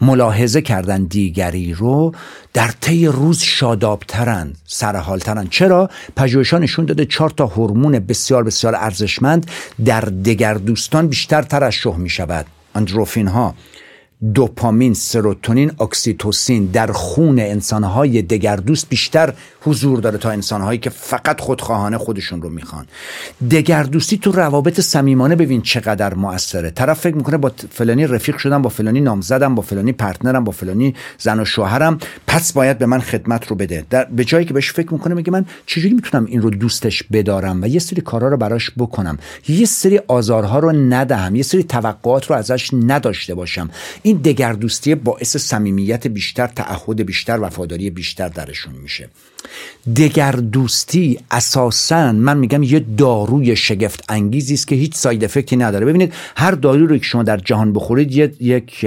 ملاحظه 0.00 0.62
کردن 0.62 1.04
دیگری 1.04 1.72
رو 1.72 2.12
در 2.52 2.70
طی 2.80 3.06
روز 3.06 3.40
شادابترن 3.40 4.52
سرحالترن. 4.66 5.46
چرا؟ 5.46 5.90
پژوهش‌ها 6.16 6.62
نشون 6.62 6.84
داده 6.84 7.04
چهار 7.04 7.30
تا 7.30 7.46
هورمون 7.46 7.98
بسیار 7.98 8.44
بسیار 8.44 8.74
ارزشمند 8.74 9.50
در 9.84 10.00
دگردوستان 10.00 11.08
بیشتر 11.08 11.42
ترشح 11.42 11.96
می 11.96 12.10
شود 12.10 12.46
اندروفین 12.74 13.28
ها 13.28 13.54
دوپامین، 14.34 14.94
سروتونین، 14.94 15.72
اکسیتوسین 15.80 16.66
در 16.66 16.92
خون 16.92 17.38
انسانهای 17.38 18.22
دگردوست 18.22 18.88
بیشتر 18.88 19.32
حضور 19.60 20.00
داره 20.00 20.18
تا 20.18 20.30
انسانهایی 20.30 20.78
که 20.78 20.90
فقط 20.90 21.40
خودخواهانه 21.40 21.98
خودشون 21.98 22.42
رو 22.42 22.48
می‌خوان. 22.50 22.86
دگردوستی 23.50 24.18
تو 24.18 24.32
روابط 24.32 24.80
صمیمانه 24.80 25.36
ببین 25.36 25.62
چقدر 25.62 26.14
موثره. 26.14 26.70
طرف 26.70 27.00
فکر 27.00 27.14
می‌کنه 27.14 27.36
با 27.36 27.52
فلانی 27.70 28.06
رفیق 28.06 28.36
شدم 28.36 28.62
با 28.62 28.68
فلانی 28.68 29.00
نامزدم 29.00 29.54
با 29.54 29.62
فلانی 29.62 29.92
partner 29.92 30.37
م 30.37 30.44
با 30.44 30.52
فلانی 30.52 30.94
زن 31.18 31.40
و 31.40 31.44
شوهرم 31.44 31.98
پس 32.26 32.52
باید 32.52 32.78
به 32.78 32.86
من 32.86 33.00
خدمت 33.00 33.46
رو 33.46 33.56
بده. 33.56 33.84
در 33.90 34.04
به 34.04 34.24
جایی 34.24 34.46
که 34.46 34.54
بهش 34.54 34.72
فکر 34.72 34.92
می‌کنه 34.92 35.14
میگه 35.14 35.32
من 35.32 35.44
چجوری 35.66 35.94
می‌تونم 35.94 36.24
این 36.24 36.42
رو 36.42 36.50
دوستش 36.50 37.02
بدارم 37.02 37.62
و 37.62 37.66
یه 37.66 37.78
سری 37.78 38.00
کارا 38.00 38.28
رو 38.28 38.36
براش 38.36 38.70
بکنم؟ 38.78 39.18
یه 39.48 39.66
سری 39.66 40.00
آزارها 40.08 40.58
رو 40.58 40.72
ندهم 40.72 41.36
یه 41.36 41.42
سری 41.42 41.62
توقعات 41.62 42.26
رو 42.26 42.36
ازش 42.36 42.70
نداشته 42.72 43.34
باشم. 43.34 43.70
دگردوستی 44.14 44.94
باعث 44.94 45.36
صمیمیت 45.36 46.06
بیشتر 46.06 46.46
تعهد 46.46 47.06
بیشتر 47.06 47.38
وفاداری 47.40 47.90
بیشتر 47.90 48.28
درشون 48.28 48.74
میشه. 48.74 49.08
دگردوستی 49.96 51.18
اساسا 51.30 52.12
من 52.12 52.36
میگم 52.36 52.62
یه 52.62 52.80
داروی 52.80 53.56
شگفت 53.56 54.04
انگیزی 54.08 54.54
است 54.54 54.68
که 54.68 54.74
هیچ 54.74 54.94
ساید 54.94 55.24
افکتی 55.24 55.56
نداره. 55.56 55.86
ببینید 55.86 56.14
هر 56.36 56.50
داروی 56.50 56.86
رو 56.86 56.98
که 56.98 57.04
شما 57.04 57.22
در 57.22 57.36
جهان 57.36 57.72
بخورید 57.72 58.12
یک 58.40 58.86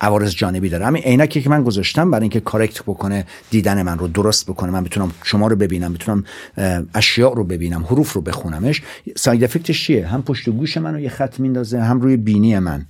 عوارض 0.00 0.34
جانبی 0.34 0.68
داره. 0.68 0.86
همین 0.86 1.02
عینکی 1.02 1.42
که 1.42 1.50
من 1.50 1.64
گذاشتم 1.64 2.10
برای 2.10 2.22
اینکه 2.22 2.40
کارکت 2.40 2.82
بکنه 2.82 3.26
دیدن 3.50 3.82
من 3.82 3.98
رو 3.98 4.08
درست 4.08 4.46
بکنه 4.46 4.70
من 4.70 4.84
بتونم 4.84 5.10
شما 5.22 5.46
رو 5.46 5.56
ببینم 5.56 5.92
بتونم 5.92 6.24
اشیاء 6.94 7.32
رو 7.32 7.44
ببینم 7.44 7.84
حروف 7.84 8.12
رو 8.12 8.20
بخونمش. 8.20 8.82
ساید 9.16 9.44
افکتش 9.44 9.86
چیه؟ 9.86 10.06
هم 10.06 10.22
پشت 10.22 10.50
گوش 10.50 10.76
منو 10.76 11.00
یه 11.00 11.08
خط 11.08 11.40
میندازه 11.40 11.80
هم 11.80 12.00
روی 12.00 12.16
بینی 12.16 12.58
من. 12.58 12.86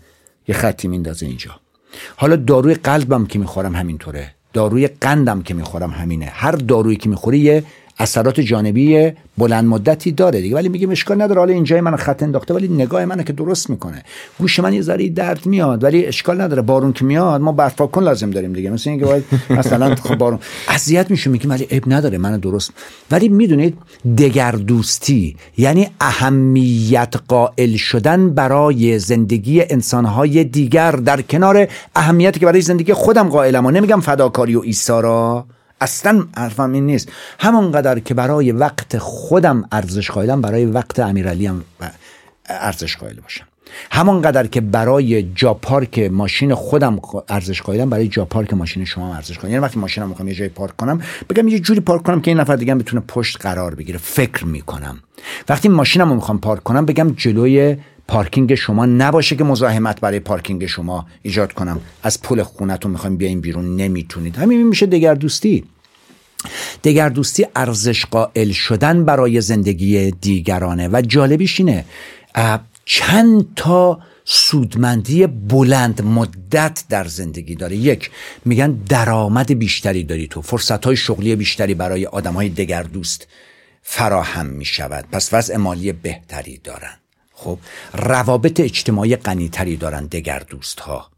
یه 0.49 0.55
خطی 0.55 0.89
میندازه 0.89 1.27
اینجا. 1.27 1.51
حالا 2.17 2.37
داروی 2.37 2.75
قلبم 2.75 3.27
که 3.27 3.39
می‌خورم 3.39 3.77
همینطوره. 3.77 4.35
داروی 4.53 4.87
قندم 4.87 5.43
که 5.43 5.55
می‌خورم 5.55 5.91
همینه. 5.91 6.27
هر 6.27 6.53
دارویی 6.53 6.97
که 6.97 7.09
می‌خوری 7.09 7.39
یه 7.39 7.65
اثرات 8.01 8.41
جانبی 8.41 9.13
بلند 9.39 9.65
مدتی 9.65 10.13
داره 10.13 10.41
دیگه. 10.41 10.55
ولی 10.55 10.69
میگه 10.69 10.89
اشکال 10.91 11.23
نداره. 11.23 11.41
حالا 11.41 11.53
اینجای 11.53 11.81
من 11.81 11.97
خط 11.97 12.23
انداخته 12.23 12.55
ولی 12.55 12.69
نگاه 12.69 13.05
منه 13.05 13.25
که 13.25 13.33
درست 13.33 13.71
می‌کنه. 13.71 14.03
گوش 14.39 14.61
من 14.61 14.73
یه 14.73 14.83
ذره 14.83 15.09
درد 15.09 15.47
میاد 15.47 15.85
ولی 15.85 16.07
اشکال 16.07 16.41
نداره. 16.41 16.63
بارون 16.63 16.93
که 16.93 17.05
میاد 17.05 17.41
ما 17.41 17.53
برف 17.53 17.77
کن 17.77 18.03
لازم 18.03 18.31
داریم 18.31 18.53
دیگه. 18.53 18.71
مثل 18.71 18.91
اینکه 18.91 19.05
باید 19.07 19.25
مثلا 19.51 19.95
خب 19.95 20.15
بارون. 20.15 20.39
اذیت 20.69 21.11
میشه 21.11 21.31
میگیم 21.31 21.51
ولی 21.51 21.67
اب 21.71 21.83
نداره 21.87 22.19
من 22.19 22.39
درست. 22.39 22.71
ولی 23.11 23.29
می‌دونید 23.29 23.79
دگر 24.19 24.53
دوستی 24.53 25.37
یعنی 25.59 25.89
اهمیت 26.01 27.15
قائل 27.29 27.77
شدن 27.77 28.31
برای 28.31 28.99
زندگی 28.99 29.63
انسانهای 29.63 30.45
دیگر 30.45 30.93
در 30.93 31.23
کنار 31.23 31.69
اهمیتی 31.97 32.41
که 32.41 32.47
برای 32.47 32.61
زندگی 32.61 32.93
خودم 32.93 33.29
قائلم 33.29 33.67
و 33.67 33.71
نمیگم 33.71 34.01
فداکاری 34.01 34.57
و 34.57 34.61
ایسارا 34.61 35.47
اصلا 35.81 36.25
حرفم 36.37 36.73
این 36.73 36.87
نیست. 36.87 37.09
همانقدر 37.39 37.99
که 37.99 38.15
برای 38.15 38.53
وقت 38.53 38.99
خودم 38.99 39.65
ارزش 39.73 40.11
قائلم 40.11 40.41
برای 40.41 40.65
وقت 40.65 40.99
امیرعلی 40.99 41.47
هم 41.47 41.65
ارزش 42.47 42.97
قائل 42.97 43.21
باشم. 43.21 43.45
همانقدر 43.91 44.47
که 44.47 44.61
برای 44.61 45.23
جا 45.23 45.55
پارک 45.55 45.99
ماشین 45.99 46.55
خودم 46.55 46.99
ارزش 47.29 47.63
قائلم 47.63 47.91
برای 47.91 48.09
جا 48.09 48.25
پارک 48.25 48.55
ماشین 48.55 48.85
شما 48.85 49.15
ارزش 49.15 49.39
قائلم. 49.39 49.53
یعنی 49.53 49.65
وقتی 49.65 49.79
ماشینم 49.79 50.09
می‌خوام 50.09 50.29
یه 50.29 50.35
جای 50.35 50.49
پارک 50.49 50.77
کنم 50.77 51.03
بگم 51.31 51.49
یه 51.49 51.59
جوری 51.59 51.81
پارک 51.81 52.03
کنم 52.03 52.21
که 52.21 52.31
این 52.31 52.41
نفر 52.41 52.57
دیگه 52.57 52.75
بتونه 52.75 53.03
پشت 53.09 53.41
قرار 53.41 53.75
بگیره. 53.75 53.99
فکر 53.99 54.45
می‌کنم. 54.45 54.99
وقتی 55.49 55.69
ماشینم 55.69 56.09
رو 56.09 56.15
می‌خوام 56.15 56.41
پارک 56.41 56.63
کنم 56.63 56.87
بگم 56.87 57.11
جلوی 57.11 57.77
پارکینگ 58.11 58.55
شما 58.55 58.87
نباشه 58.87 59.37
که 59.37 59.45
مزاحمت 59.45 60.01
برای 60.01 60.21
پارکینگ 60.21 60.67
شما 60.67 61.07
ایجاد 61.23 61.53
کنم. 61.53 61.81
از 62.03 62.23
پول 62.23 62.43
خونتون 62.43 62.91
می‌خوایم 62.91 63.17
بیاین 63.17 63.41
بیرون 63.41 63.77
نمی‌تونید. 63.77 64.37
همین 64.37 64.69
میشه 64.69 64.87
دگر 64.87 65.15
دوستی. 65.15 65.65
دگر 66.85 67.09
دوستی 67.09 67.47
ارزش 67.57 68.05
قائل 68.05 68.51
شدن 68.51 69.05
برای 69.05 69.41
زندگی 69.41 70.11
دیگرانه. 70.11 70.89
و 70.89 71.03
جالبیش 71.07 71.61
اینه 71.61 71.85
چند 72.85 73.55
تا 73.57 74.01
سودمندی 74.25 75.27
بلند 75.27 76.03
مدت 76.03 76.85
در 76.89 77.05
زندگی 77.05 77.55
داره. 77.55 77.77
یک 77.77 78.11
میگن 78.45 78.73
درآمد 78.73 79.53
بیشتری 79.53 80.05
داری 80.05 80.29
تو. 80.29 80.43
فرصت 80.43 80.85
های 80.85 80.97
شغلی 80.97 81.37
بیشتری 81.37 81.75
برای 81.75 82.07
آدم 82.07 82.35
های 82.35 82.49
دگر 82.49 82.83
دوست 82.83 83.29
فراهم 83.83 84.47
می 84.47 84.65
شود 84.65 85.05
پس 85.13 85.35
وضع 85.35 85.57
مالی 85.57 85.93
بهتری 85.93 86.61
دارن. 86.65 87.00
خب 87.41 87.59
روابط 87.93 88.61
اجتماعی 88.61 89.17
غنیتری 89.17 89.77
دارن 89.77 90.07
دگر 90.07 90.39
دوست 90.39 90.81
ها 90.81 91.11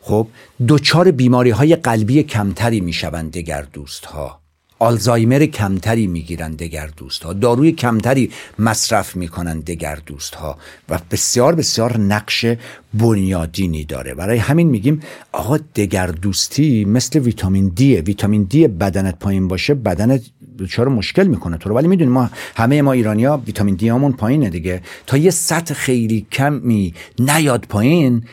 خب 0.00 0.28
دچار 0.68 1.10
بیماری 1.10 1.50
های 1.50 1.76
قلبی 1.76 2.22
کمتری 2.22 2.80
می‌شوند 2.80 3.32
دگر 3.32 3.62
دوست 3.62 4.04
ها 4.04 4.43
آلزایمر 4.84 5.46
کمتری 5.46 6.06
می‌گیرند 6.06 6.56
دگر 6.56 6.86
دوست 6.96 7.22
ها 7.22 7.32
داروی 7.32 7.72
کمتری 7.72 8.30
مصرف 8.58 9.16
می‌کنند 9.16 9.64
دگر 9.64 9.98
دوست 10.06 10.34
ها 10.34 10.58
و 10.88 10.98
بسیار 11.10 11.54
بسیار 11.54 11.98
نقش 11.98 12.46
بنیادینی 12.94 13.84
داره. 13.84 14.14
برای 14.14 14.38
همین 14.38 14.68
میگیم 14.68 15.00
آقا 15.32 15.58
دگر 15.76 16.06
دوستی 16.06 16.84
مثل 16.84 17.18
ویتامین 17.18 17.68
دی 17.68 17.96
ویتامین 17.96 18.42
دی 18.42 18.68
بدنت 18.68 19.18
پایین 19.18 19.48
باشه 19.48 19.74
بدنت 19.74 20.22
دچار 20.58 20.88
مشکل 20.88 21.26
می‌کنه؟ 21.26 21.56
تو 21.56 21.68
رو 21.68 21.74
ولی 21.76 21.88
می‌دونیم 21.88 22.12
ما 22.12 22.30
همه 22.56 22.82
ما 22.82 22.92
ایرانیا 22.92 23.42
ویتامین 23.46 23.74
دی 23.74 23.88
همون 23.88 24.12
پایینه 24.12 24.50
دیگه. 24.50 24.82
تا 25.06 25.16
یه 25.16 25.30
سطح 25.30 25.74
خیلی 25.74 26.26
کمی 26.32 26.94
نیاد 27.18 27.66
پایین 27.68 28.24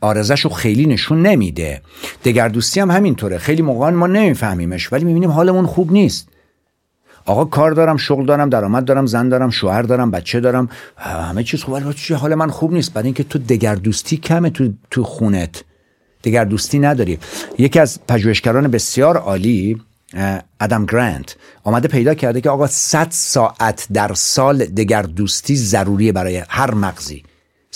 آرزش 0.00 0.40
رو 0.40 0.50
خیلی 0.50 0.86
نشون 0.86 1.22
نمیده. 1.22 1.82
دگردوستی 2.24 2.80
هم 2.80 2.90
همینطوره. 2.90 3.38
خیلی 3.38 3.62
موقع 3.62 3.90
ما 3.90 4.06
نمیفهمیمش 4.06 4.92
ولی 4.92 5.04
می‌بینیم 5.04 5.30
حالمون 5.30 5.66
خوب 5.66 5.92
نیست. 5.92 6.28
آقا 7.26 7.44
کار 7.44 7.70
دارم 7.70 7.96
شغل 7.96 8.26
دارم 8.26 8.48
درآمد 8.48 8.84
دارم 8.84 9.06
زن 9.06 9.28
دارم 9.28 9.50
شوهر 9.50 9.82
دارم 9.82 10.10
بچه 10.10 10.40
دارم. 10.40 10.68
همه 10.96 11.42
چیز 11.42 11.62
خوبه 11.62 11.80
ولی 11.80 12.14
حال 12.14 12.34
من 12.34 12.50
خوب 12.50 12.72
نیست. 12.72 12.92
برای 12.92 13.06
اینکه 13.06 13.24
تو 13.24 13.38
دگردوستی 13.38 14.16
کمه 14.16 14.50
تو 14.50 14.72
تو 14.90 15.04
خونت. 15.04 15.64
دگردوستی 16.24 16.78
نداری. 16.78 17.18
یکی 17.58 17.80
از 17.80 18.00
پژوهشگران 18.08 18.68
بسیار 18.68 19.16
عالی 19.16 19.80
ادم 20.60 20.86
گرانت 20.86 21.36
آمده 21.64 21.88
پیدا 21.88 22.14
کرده 22.14 22.40
که 22.40 22.50
آقا 22.50 22.66
100 22.66 23.06
ساعت 23.10 23.86
در 23.92 24.14
سال 24.14 24.64
دگردوستی 24.64 25.56
ضروریه 25.56 26.12
برای 26.12 26.42
هر 26.48 26.74
مغزی. 26.74 27.22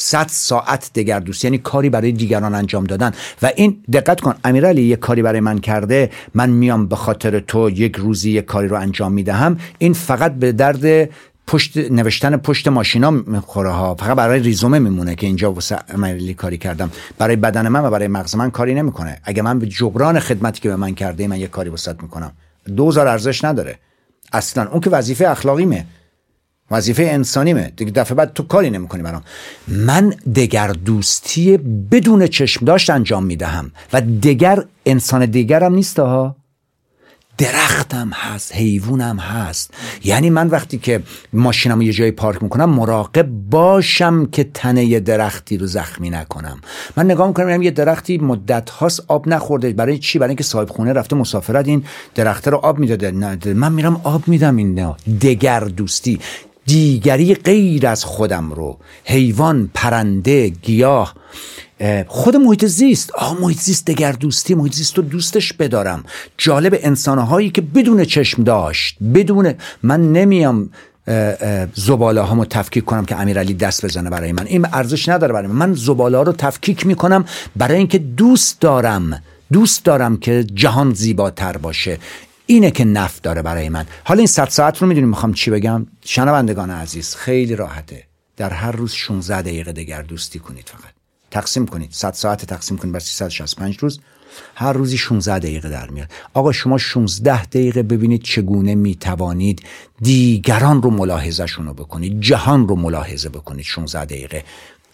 صد 0.03 0.27
ساعت 0.29 0.91
دگردوستی 0.95 1.47
یعنی 1.47 1.59
کاری 1.59 1.91
برای 1.91 2.13
دیگران 2.13 2.55
انجام 2.55 2.85
دادن. 2.85 3.13
و 3.43 3.51
این 3.57 3.83
دقت 3.93 4.21
کن 4.21 4.35
امیرعلی 4.45 4.83
یه 4.83 4.97
کاری 4.97 5.23
برای 5.23 5.41
من 5.41 5.59
کرده 5.59 6.11
من 6.35 6.51
میام 6.51 6.87
به 6.87 6.97
خاطر 6.97 7.41
تو 7.41 7.71
یک 7.71 7.97
روزی 7.97 8.31
یک 8.31 8.45
کاری 8.45 8.69
رو 8.69 8.77
انجام 8.77 9.13
می‌دهم. 9.13 9.59
این 9.79 9.93
فقط 9.93 10.35
به 10.35 10.53
درد 10.53 11.11
پشت 11.47 11.77
نوشتن 11.77 12.37
پشت 12.37 12.69
ماشینا 12.69 13.11
می‌خوره 13.11 13.71
ها. 13.71 13.95
فقط 13.95 14.17
برای 14.17 14.41
ریزومه 14.41 14.79
میمونه 14.79 15.15
که 15.15 15.27
اینجا 15.27 15.53
واسه 15.53 15.79
امیرعلی 15.89 16.35
کاری 16.35 16.59
کردم. 16.59 16.91
برای 17.19 17.37
بدن 17.37 17.69
من 17.69 17.85
و 17.85 17.91
برای 17.91 18.09
مغز 18.09 18.35
من 18.37 18.51
کاری 18.51 18.75
نمی‌کنه. 18.75 19.21
اگه 19.25 19.43
من 19.43 19.59
به 19.59 19.67
جبران 19.67 20.21
خدمتی 20.21 20.61
که 20.61 20.69
به 20.69 20.77
من 20.77 20.95
کرده 20.95 21.29
من 21.29 21.41
یه 21.41 21.47
کاری 21.47 21.71
واسط 21.71 22.03
می‌کنم. 22.03 22.33
دوزار 22.77 23.09
ارزش 23.09 23.45
نداره. 23.45 23.79
اصلا 24.33 24.69
اون 24.71 24.81
که 24.81 24.91
وظیفه 24.91 25.29
اخلاقیمه. 25.29 25.87
وظیفه 26.71 27.03
انسانیمه. 27.03 27.73
دیگه 27.77 27.91
دفعه 27.91 28.15
بعد 28.15 28.33
تو 28.33 28.43
کاری 28.43 28.71
نمی‌کنی 28.71 29.03
برام. 29.03 29.23
من 29.69 30.11
دگر 30.37 30.69
دوستی 30.69 31.57
بدون 31.91 32.27
چشم 32.27 32.65
داشت 32.65 32.91
انجام 32.91 33.25
می‌دهم 33.25 33.73
و 33.93 34.01
دگر 34.01 34.65
انسان 34.87 35.27
دیگرم 35.27 35.75
نیست 35.75 35.99
ها 35.99 36.37
درختم 37.39 38.11
هست 38.15 38.55
حیوانم 38.55 39.19
هست. 39.19 39.75
یعنی 40.05 40.31
من 40.31 40.49
وقتی 40.49 40.79
که 40.79 41.03
ماشینم 41.33 41.83
یه 41.83 41.93
جایی 41.93 42.11
پارک 42.11 42.43
می‌کنم 42.43 42.71
مراقب 42.71 43.27
باشم 43.51 44.27
که 44.27 44.45
تنه 44.55 45.01
درختی 45.01 45.57
رو 45.57 45.67
زخمی 45.67 46.11
نکنم. 46.11 46.61
من 46.97 47.05
نگاه 47.05 47.29
می‌کنم 47.29 47.63
یه 47.63 47.71
درختی 47.71 48.19
مدت 48.19 48.71
هاست 48.71 49.05
آب 49.09 49.29
نخورده. 49.29 49.73
برای 49.73 49.99
چی؟ 49.99 50.19
برای 50.19 50.29
اینکه 50.29 50.45
صاحب 50.45 50.69
خونه 50.69 50.93
رفته 50.93 51.17
مسافرت 51.17 51.69
این 51.69 51.85
درخته 52.15 52.51
رو 52.51 52.57
آب 52.57 52.79
می‌داده. 52.79 53.11
من 53.55 53.73
میرم 53.73 54.01
آب 54.05 54.29
میدم 54.29 54.57
این 54.57 54.95
دگر 55.23 55.61
دوستی. 55.61 56.21
دیگری 56.67 57.35
غیر 57.35 57.87
از 57.87 58.05
خودم 58.05 58.53
رو. 58.53 58.79
حیوان 59.05 59.71
پرنده 59.75 60.49
گیاه. 60.49 61.15
خود 62.07 62.37
محیط 62.37 62.65
زیست. 62.65 63.11
آه 63.15 63.41
محیط 63.41 63.59
زیست 63.59 63.87
دگر 63.87 64.13
دوستی 64.13 64.55
محیط 64.55 64.75
زیست 64.75 64.99
رو 64.99 65.05
دوستش 65.05 65.53
بدارم. 65.53 66.05
جالب 66.39 66.79
انسانهایی 66.83 67.51
که 67.51 67.61
بدون 67.61 68.05
چشم 68.05 68.43
داشت 68.43 68.97
بدون 69.15 69.55
من 69.83 70.13
نمیام 70.13 70.71
زباله 71.75 72.21
هامو 72.21 72.45
تفکیک 72.45 72.85
کنم 72.85 73.05
که 73.05 73.17
امیرعلی 73.21 73.55
دست 73.55 73.85
بزنه 73.85 74.11
برای 74.11 74.33
من. 74.33 74.47
این 74.47 74.67
ارزش 74.73 75.09
نداره 75.09 75.33
برای 75.33 75.47
من. 75.47 75.67
من 75.67 75.75
زباله 75.75 76.17
ها 76.17 76.23
رو 76.23 76.33
تفکیک 76.33 76.87
می‌کنم 76.87 77.25
برای 77.57 77.77
اینکه 77.79 77.99
دوست 77.99 78.61
دارم. 78.61 79.23
دوست 79.53 79.85
دارم 79.85 80.17
که 80.17 80.45
جهان 80.55 80.95
زیباتر 80.95 81.57
باشه. 81.57 81.99
اینه 82.51 82.71
که 82.71 82.85
نفت 82.85 83.23
داره 83.23 83.43
برای 83.43 83.69
من. 83.69 83.87
حالا 84.05 84.19
این 84.19 84.27
صد 84.27 84.49
ساعت 84.49 84.79
رو 84.79 84.89
می‌دونیم 84.89 85.09
می‌خوام 85.09 85.33
چی 85.33 85.51
بگم؟ 85.51 85.87
شنوندگان 86.05 86.71
عزیز 86.71 87.15
خیلی 87.15 87.57
راحته. 87.57 88.05
در 88.37 88.51
هر 88.51 88.73
روز 88.73 88.93
16 88.93 89.43
دقیقه 89.43 89.73
دگر 89.73 90.03
دوستی 90.03 90.39
کنید 90.39 90.69
فقط. 90.69 90.93
تقسیم 91.31 91.67
کنید. 91.67 91.93
100 91.93 92.13
ساعت 92.13 92.45
تقسیم 92.45 92.79
کنید 92.79 92.93
بر 92.93 93.01
365 93.01 93.79
روز. 93.79 94.01
هر 94.55 94.73
روزی 94.73 94.99
16 94.99 95.39
دقیقه 95.39 95.69
در 95.69 95.91
میاد. 95.91 96.09
آقا 96.35 96.53
شما 96.53 96.79
16 96.79 97.45
دقیقه 97.45 97.83
ببینید 97.83 98.23
چگونه 98.23 98.75
می‌توانید 98.75 99.63
دیگران 100.01 100.83
رو 100.83 100.91
ملاحظهشون 100.91 101.67
رو 101.67 101.75
بکنید 101.75 102.21
جهان 102.21 102.69
رو 102.69 102.77
ملاحظه 102.77 103.29
بکنید. 103.29 103.65
16 103.65 104.05
دقیقه. 104.05 104.45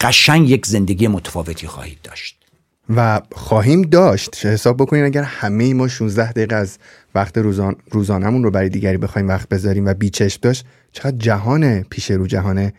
قشنگ 0.01 0.49
یک 0.49 0.65
زندگی 0.65 1.07
متفاوتی 1.07 1.67
خواهید 1.67 1.97
داشت. 2.03 2.46
و 2.95 3.21
خواهیم 3.31 3.81
داشت. 3.81 4.45
حساب 4.45 4.77
بکنید 4.77 5.03
اگر 5.03 5.23
همه 5.23 5.73
ما 5.73 5.87
16 5.87 6.31
دقیقه 6.31 6.55
از 6.55 6.77
وقت 7.15 7.37
روزان 7.37 7.75
روزانمون 7.91 8.43
رو 8.43 8.51
برای 8.51 8.69
دیگری 8.69 8.97
بخوایم 8.97 9.27
وقت 9.27 9.49
بذاریم 9.49 9.85
و 9.85 9.93
بیچشم 9.93 10.39
داشت 10.41 10.65
چقدر 10.91 11.17
جهان 11.17 11.83
پیش 11.83 12.11
رو 12.11 12.27
جهان 12.27 12.71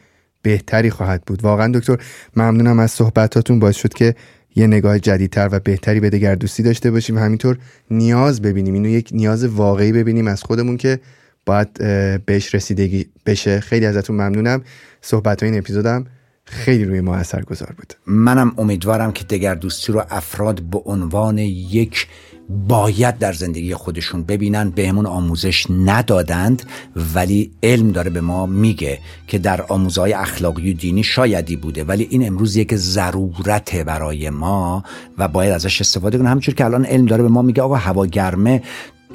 بهتری 0.42 0.90
خواهد 0.90 1.22
بود. 1.26 1.44
واقعا 1.44 1.72
دکتر 1.74 1.96
ممنونم 2.36 2.78
از 2.78 2.90
صحبتاتون. 2.90 3.58
باعث 3.58 3.76
شد 3.76 3.94
که 3.94 4.14
یه 4.54 4.66
نگاه 4.66 4.98
جدیدتر 4.98 5.48
و 5.52 5.60
بهتری 5.60 6.00
به 6.00 6.10
دگردوستی 6.10 6.62
داشته 6.62 6.90
باشیم 6.90 7.16
و 7.16 7.18
همینطور 7.18 7.58
نیاز 7.90 8.42
ببینیم. 8.42 8.74
اینو 8.74 8.88
یک 8.88 9.08
نیاز 9.12 9.44
واقعی 9.44 9.92
ببینیم 9.92 10.26
از 10.26 10.42
خودمون 10.42 10.76
که 10.76 11.00
باید 11.46 11.72
بهش 12.24 12.54
رسیدگی 12.54 13.06
بشه. 13.26 13.60
خیلی 13.60 13.86
ازتون 13.86 14.16
ممنونم. 14.16 14.62
صحبت 15.00 15.42
این 15.42 15.58
اپیزودم 15.58 16.06
خیلی 16.50 16.84
روی 16.84 17.00
ما 17.00 17.16
اثر 17.16 17.42
گذار 17.42 17.74
بود. 17.76 17.94
منم 18.06 18.52
امیدوارم 18.58 19.12
که 19.12 19.24
دگردوستی 19.24 19.92
رو 19.92 20.04
افراد 20.10 20.62
به 20.62 20.78
عنوان 20.84 21.38
یک 21.38 22.06
باید 22.68 23.18
در 23.18 23.32
زندگی 23.32 23.74
خودشون 23.74 24.22
ببینن 24.22 24.70
بهمون 24.70 25.06
آموزش 25.06 25.66
ندادند 25.70 26.62
ولی 27.14 27.50
علم 27.62 27.90
داره 27.90 28.10
به 28.10 28.20
ما 28.20 28.46
میگه 28.46 28.98
که 29.26 29.38
در 29.38 29.62
آموزهای 29.62 30.12
اخلاقی 30.12 30.72
و 30.72 30.76
دینی 30.76 31.02
شایدی 31.02 31.56
بوده. 31.56 31.84
ولی 31.84 32.06
این 32.10 32.26
امروز 32.26 32.56
یک 32.56 32.74
ضرورت 32.74 33.76
برای 33.76 34.30
ما 34.30 34.84
و 35.18 35.28
باید 35.28 35.52
ازش 35.52 35.80
استفاده 35.80 36.18
کنیم. 36.18 36.30
همچون 36.30 36.54
که 36.54 36.64
الان 36.64 36.84
علم 36.84 37.06
داره 37.06 37.22
به 37.22 37.28
ما 37.28 37.42
میگه 37.42 37.62
آقا 37.62 37.76
هوا 37.76 38.06
گرمه 38.06 38.62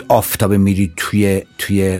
آفتاب 0.07 0.53
میری 0.53 0.93
توی 0.97 1.41
توی 1.57 1.99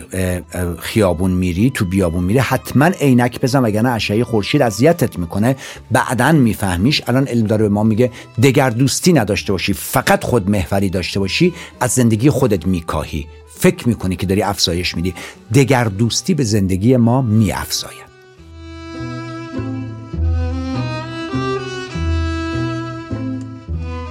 خیابون 0.78 1.30
میری 1.30 1.70
تو 1.70 1.84
بیابون 1.84 2.24
میری 2.24 2.38
حتما 2.38 2.86
عینک 2.86 3.40
بزن 3.40 3.62
وگرنه 3.62 3.88
اشعه 3.88 4.24
خورشید 4.24 4.62
اذیتت 4.62 5.18
می‌کنه. 5.18 5.56
بعدا 5.90 6.32
میفهمیش. 6.32 7.02
الان 7.06 7.26
علم 7.26 7.46
داره 7.46 7.62
به 7.62 7.68
ما 7.68 7.82
میگه 7.82 8.10
دگر 8.42 8.70
دوستی 8.70 9.12
نداشته 9.12 9.52
باشی 9.52 9.72
فقط 9.72 10.24
خود 10.24 10.50
محوری 10.50 10.90
داشته 10.90 11.20
باشی 11.20 11.54
از 11.80 11.90
زندگی 11.90 12.30
خودت 12.30 12.66
میکاهی. 12.66 13.26
فکر 13.56 13.88
می‌کنی 13.88 14.16
که 14.16 14.26
داری 14.26 14.42
افزایش 14.42 14.96
میدی. 14.96 15.14
دگر 15.54 15.84
دوستی 15.84 16.34
به 16.34 16.44
زندگی 16.44 16.96
ما 16.96 17.22
میافزاید. 17.22 18.13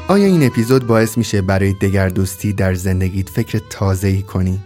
آیا 0.08 0.26
این 0.26 0.44
اپیزود 0.44 0.88
باعث 0.88 1.18
میشه 1.18 1.42
برای 1.42 1.74
دگردوستی 1.74 2.54
در 2.54 2.74
زندگیت 2.74 3.30
فکر 3.30 3.62
تازه‌ای 3.70 4.22
کنی؟ 4.22 4.60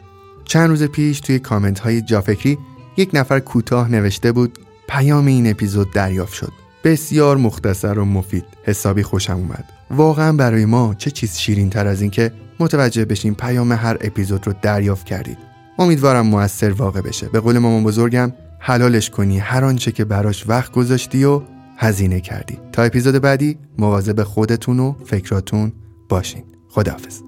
چند 0.45 0.69
روز 0.69 0.83
پیش 0.83 1.19
توی 1.19 1.39
کامنت 1.39 1.79
های 1.79 2.01
جافکری 2.01 2.57
یک 2.97 3.09
نفر 3.13 3.39
کوتاه 3.39 3.91
نوشته 3.91 4.31
بود 4.31 4.59
پیام 4.89 5.25
این 5.25 5.49
اپیزود 5.49 5.91
دریافت 5.91 6.33
شد. 6.33 6.51
بسیار 6.83 7.37
مختصر 7.37 7.99
و 7.99 8.05
مفید. 8.05 8.45
حسابی 8.63 9.03
خوشم 9.03 9.33
اومد. 9.33 9.65
واقعا 9.91 10.33
برای 10.33 10.65
ما 10.65 10.95
چه 10.97 11.11
چیز 11.11 11.37
شیرین 11.37 11.69
تر 11.69 11.87
از 11.87 12.01
این 12.01 12.11
که 12.11 12.31
متوجه 12.59 13.05
بشیم 13.05 13.33
پیام 13.33 13.71
هر 13.71 13.97
اپیزود 14.01 14.47
رو 14.47 14.53
دریافت 14.61 15.05
کردید. 15.05 15.37
امیدوارم 15.79 16.27
موثر 16.27 16.71
واقع 16.71 17.01
بشه. 17.01 17.29
به 17.29 17.39
قول 17.39 17.57
مامان 17.57 17.83
بزرگم 17.83 18.33
حلالش 18.59 19.09
کنی 19.09 19.39
هر 19.39 19.65
آنچه 19.65 19.91
که 19.91 20.05
براش 20.05 20.49
وقت 20.49 20.71
گذاشتی 20.71 21.23
و 21.23 21.41
هزینه 21.77 22.19
کردی 22.19 22.59
تا 22.71 22.83
اپیزود 22.83 23.15
بعدی 23.15 23.57
مواظب 23.77 24.23
خودتون 24.23 24.79
و 24.79 24.93
فکراتون 25.05 25.71
باشین. 26.09 26.43
خداحافظ. 26.69 27.21